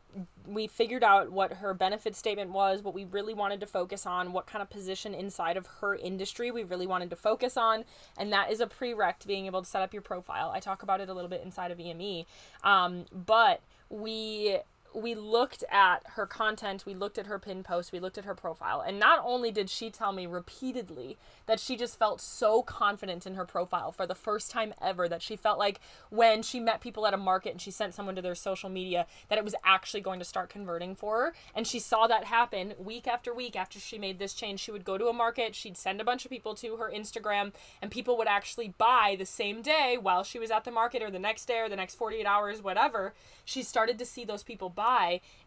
we 0.47 0.67
figured 0.67 1.03
out 1.03 1.33
what 1.33 1.55
her 1.55 1.73
benefit 1.73 2.15
statement 2.15 2.51
was, 2.51 2.83
what 2.83 2.95
we 2.95 3.05
really 3.05 3.33
wanted 3.33 3.61
to 3.61 3.67
focus 3.67 4.05
on, 4.05 4.33
what 4.33 4.47
kind 4.47 4.61
of 4.61 4.69
position 4.69 5.15
inside 5.15 5.57
of 5.57 5.67
her 5.81 5.95
industry 5.95 6.51
we 6.51 6.65
really 6.65 6.87
wanted 6.87 7.09
to 7.11 7.17
focus 7.17 7.57
on. 7.57 7.85
And 8.19 8.33
that 8.33 8.53
is 8.53 8.61
a 8.61 8.67
prereq 8.67 9.19
to 9.21 9.27
being 9.27 9.47
able 9.47 9.63
to 9.63 9.69
set 9.69 9.83
up 9.83 9.95
your 9.95 10.03
profile. 10.03 10.51
I 10.55 10.61
talk 10.61 10.83
about 10.83 11.01
it 11.01 11.09
a 11.09 11.15
little 11.15 11.31
bit 11.31 11.43
inside 11.43 11.71
of 11.71 11.81
EME. 11.81 12.27
Um, 12.65 13.07
but 13.13 13.63
we 13.89 14.59
we 14.95 15.15
looked 15.15 15.65
at 15.71 16.03
her 16.15 16.27
content, 16.27 16.85
we 16.87 16.95
looked 16.95 17.19
at 17.19 17.27
her 17.27 17.39
pin 17.39 17.63
post, 17.63 17.93
we 17.93 18.01
looked 18.01 18.19
at 18.19 18.25
her 18.25 18.35
profile, 18.35 18.81
and 18.81 18.99
not 18.99 19.23
only 19.25 19.51
did 19.51 19.71
she 19.71 19.91
tell 19.91 20.13
me 20.13 20.27
repeatedly 20.27 21.17
that 21.47 21.61
she 21.61 21.77
just 21.77 21.99
felt 21.99 22.21
so 22.21 22.63
confident 22.63 23.27
in 23.27 23.35
her 23.35 23.45
profile 23.45 23.93
for 23.93 24.07
the 24.07 24.15
first 24.15 24.51
time 24.51 24.75
ever 24.81 25.09
that 25.09 25.23
she 25.23 25.37
felt 25.37 25.59
like 25.59 25.81
when 26.11 26.43
she 26.43 26.61
met 26.61 26.81
people 26.81 27.07
at 27.07 27.15
a 27.15 27.19
market 27.19 27.53
and 27.53 27.61
she 27.61 27.71
sent 27.71 27.95
someone 27.95 28.15
to 28.15 28.23
their 28.23 28.35
social 28.35 28.69
media 28.69 29.07
that 29.29 29.39
it 29.39 29.45
was 29.45 29.55
actually 29.65 30.01
going 30.01 30.19
to 30.19 30.25
start 30.25 30.49
converting 30.49 30.95
for 30.95 31.21
her. 31.21 31.35
And 31.55 31.67
she 31.67 31.79
saw 31.79 32.07
that 32.07 32.25
happen 32.25 32.75
week 32.79 33.07
after 33.07 33.35
week 33.35 33.57
after 33.57 33.79
she 33.79 33.99
made 33.99 34.19
this 34.19 34.35
change. 34.35 34.61
She 34.61 34.71
would 34.71 34.85
go 34.85 34.99
to 34.99 35.09
a 35.09 35.13
market, 35.13 35.55
she'd 35.55 35.77
send 35.77 36.01
a 36.01 36.05
bunch 36.05 36.25
of 36.25 36.31
people 36.31 36.55
to 36.57 36.77
her 36.77 36.91
Instagram, 36.95 37.53
and 37.81 37.91
people 37.91 38.17
would 38.19 38.29
actually 38.29 38.75
buy 38.79 39.17
the 39.19 39.27
same 39.27 39.63
day 39.63 39.99
while 40.01 40.23
she 40.23 40.39
was 40.39 40.51
at 40.51 40.65
the 40.65 40.71
market 40.71 41.03
or 41.03 41.11
the 41.11 41.19
next 41.19 41.47
day 41.47 41.59
or 41.59 41.69
the 41.69 41.77
next 41.77 41.95
48 41.95 42.27
hours, 42.27 42.63
whatever. 42.63 43.15
She 43.45 43.63
started 43.63 43.99
to 43.99 44.07
see 44.07 44.25
those 44.25 44.43
people 44.43 44.69
buy 44.69 44.82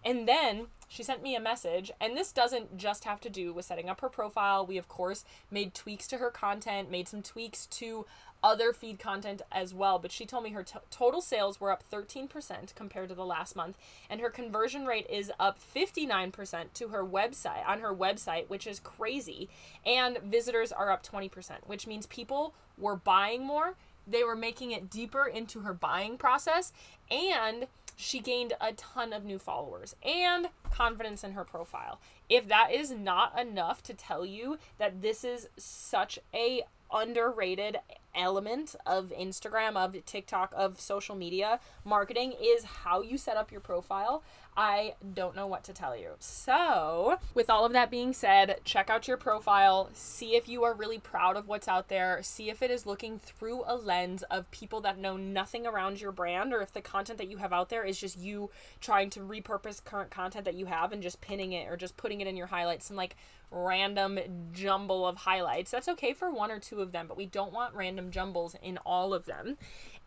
And 0.04 0.28
then 0.28 0.68
she 0.88 1.04
sent 1.04 1.24
me 1.24 1.36
a 1.36 1.40
message, 1.40 1.92
and 2.00 2.16
this 2.16 2.32
doesn't 2.32 2.78
just 2.78 3.06
have 3.06 3.20
to 3.22 3.30
do 3.30 3.54
with 3.54 3.66
setting 3.66 3.90
up 3.90 4.02
her 4.02 4.10
profile. 4.10 4.66
We, 4.66 4.78
of 4.78 4.88
course, 4.88 5.26
made 5.50 5.74
tweaks 5.74 6.08
to 6.08 6.18
her 6.18 6.30
content, 6.30 6.92
made 6.92 7.08
some 7.08 7.22
tweaks 7.22 7.66
to 7.68 8.06
other 8.44 8.72
feed 8.72 9.00
content 9.00 9.42
as 9.52 9.74
well. 9.74 9.98
But 9.98 10.12
she 10.12 10.26
told 10.26 10.44
me 10.44 10.52
her 10.52 10.64
t- 10.64 10.78
total 10.92 11.22
sales 11.22 11.60
were 11.60 11.72
up 11.72 11.84
13% 11.90 12.76
compared 12.76 13.10
to 13.10 13.16
the 13.16 13.26
last 13.26 13.56
month, 13.56 13.78
and 14.10 14.22
her 14.22 14.30
conversion 14.30 14.86
rate 14.86 15.08
is 15.10 15.32
up 15.40 15.58
59% 15.60 16.74
to 16.76 16.88
her 16.90 17.04
website 17.04 17.68
on 17.68 17.80
her 17.80 17.94
website, 17.94 18.48
which 18.48 18.68
is 18.68 18.80
crazy. 18.80 19.50
And 19.86 20.20
visitors 20.20 20.72
are 20.72 20.92
up 20.92 21.04
20%, 21.04 21.32
which 21.66 21.88
means 21.88 22.06
people 22.06 22.54
were 22.78 22.96
buying 22.96 23.46
more. 23.46 23.76
They 24.08 24.24
were 24.24 24.36
making 24.36 24.72
it 24.72 24.92
deeper 24.92 25.26
into 25.26 25.62
her 25.62 25.74
buying 25.74 26.18
process, 26.20 26.72
and 27.10 27.66
she 27.96 28.20
gained 28.20 28.54
a 28.60 28.74
ton 28.74 29.14
of 29.14 29.24
new 29.24 29.40
followers 29.40 29.96
and 30.04 30.50
confidence 30.72 31.24
in 31.24 31.32
her 31.32 31.44
profile. 31.44 32.00
If 32.30 32.48
that 32.48 32.72
is 32.72 32.92
not 32.92 33.40
enough 33.40 33.82
to 33.84 33.94
tell 33.94 34.26
you 34.26 34.58
that 34.78 35.02
this 35.02 35.24
is 35.24 35.48
such 35.58 36.20
a 36.34 36.64
underrated 36.92 37.78
element 38.16 38.76
of 38.86 39.12
Instagram, 39.18 39.76
of 39.76 40.04
TikTok, 40.06 40.54
of 40.56 40.80
social 40.80 41.16
media 41.16 41.60
marketing 41.84 42.34
is 42.42 42.64
how 42.64 43.02
you 43.02 43.18
set 43.18 43.38
up 43.38 43.52
your 43.52 43.62
profile. 43.62 44.24
I 44.58 44.94
don't 45.14 45.36
know 45.36 45.48
what 45.48 45.66
to 45.66 45.74
tell 45.74 45.98
you. 45.98 46.12
So, 46.20 47.18
with 47.34 47.50
all 47.50 47.66
of 47.66 47.74
that 47.74 47.92
being 47.92 48.14
said, 48.14 48.62
check 48.64 48.90
out 48.90 49.08
your 49.08 49.18
profile, 49.18 49.90
see 49.94 50.36
if 50.36 50.48
you 50.48 50.64
are 50.64 50.74
really 50.74 50.98
proud 50.98 51.36
of 51.36 51.50
what's 51.50 51.68
out 51.68 51.90
there, 51.90 52.24
see 52.24 52.50
if 52.50 52.62
it 52.62 52.72
is 52.72 52.86
looking 52.86 53.20
through 53.20 53.64
a 53.66 53.76
lens 53.76 54.24
of 54.24 54.50
people 54.52 54.80
that 54.82 54.98
know 54.98 55.18
nothing 55.18 55.68
around 55.68 56.00
your 56.00 56.14
brand, 56.14 56.54
or 56.54 56.62
if 56.62 56.72
the 56.72 56.80
content 56.80 57.18
that 57.18 57.30
you 57.30 57.38
have 57.38 57.52
out 57.52 57.70
there 57.70 57.84
is 57.84 58.00
just 58.00 58.18
you 58.18 58.50
trying 58.80 59.10
to 59.10 59.20
repurpose 59.20 59.84
current 59.84 60.10
content 60.10 60.46
that 60.46 60.56
you 60.56 60.68
have 60.68 60.94
and 60.94 61.04
just 61.04 61.20
pinning 61.20 61.52
it 61.52 61.68
or 61.70 61.76
just 61.76 61.98
putting 61.98 62.22
it 62.22 62.28
in 62.28 62.38
your 62.38 62.48
highlights 62.48 62.90
and 62.90 62.96
like 62.96 63.18
random 63.52 64.20
jumble 64.54 65.06
of 65.06 65.18
highlights. 65.18 65.72
That's 65.72 65.88
okay 65.90 66.14
for 66.14 66.32
one 66.32 66.52
or 66.52 66.60
two 66.60 66.82
of 66.82 66.92
them, 66.92 67.08
but 67.08 67.18
we 67.18 67.26
don't 67.26 67.54
want 67.54 67.76
random 68.06 68.12
jumbles 68.12 68.56
in 68.62 68.78
all 68.86 69.14
of 69.14 69.26
them. 69.26 69.58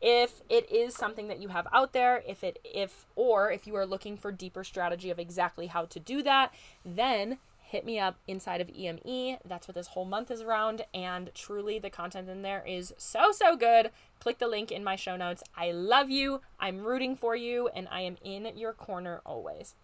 If 0.00 0.42
it 0.48 0.70
is 0.70 0.94
something 0.94 1.28
that 1.28 1.40
you 1.40 1.48
have 1.48 1.66
out 1.72 1.92
there, 1.92 2.22
if 2.26 2.44
it 2.44 2.58
if 2.64 3.06
or 3.16 3.50
if 3.50 3.66
you 3.66 3.74
are 3.74 3.86
looking 3.86 4.16
for 4.16 4.30
deeper 4.30 4.64
strategy 4.64 5.10
of 5.10 5.18
exactly 5.18 5.66
how 5.66 5.86
to 5.86 5.98
do 5.98 6.22
that, 6.22 6.52
then 6.84 7.38
hit 7.58 7.84
me 7.84 7.98
up 7.98 8.16
inside 8.26 8.60
of 8.60 8.70
EME. 8.70 9.38
That's 9.44 9.68
what 9.68 9.74
this 9.74 9.88
whole 9.88 10.06
month 10.06 10.30
is 10.30 10.40
around. 10.40 10.82
And 10.94 11.30
truly, 11.34 11.78
the 11.78 11.90
content 11.90 12.28
in 12.28 12.42
there 12.42 12.64
is 12.66 12.94
so, 12.96 13.32
so 13.32 13.56
good. 13.56 13.90
Click 14.20 14.38
the 14.38 14.48
link 14.48 14.70
in 14.70 14.82
my 14.82 14.96
show 14.96 15.16
notes. 15.16 15.42
I 15.56 15.72
love 15.72 16.08
you. 16.08 16.40
I'm 16.58 16.78
rooting 16.78 17.14
for 17.14 17.36
you. 17.36 17.68
And 17.74 17.86
I 17.90 18.00
am 18.02 18.16
in 18.24 18.56
your 18.56 18.72
corner 18.72 19.20
always. 19.26 19.74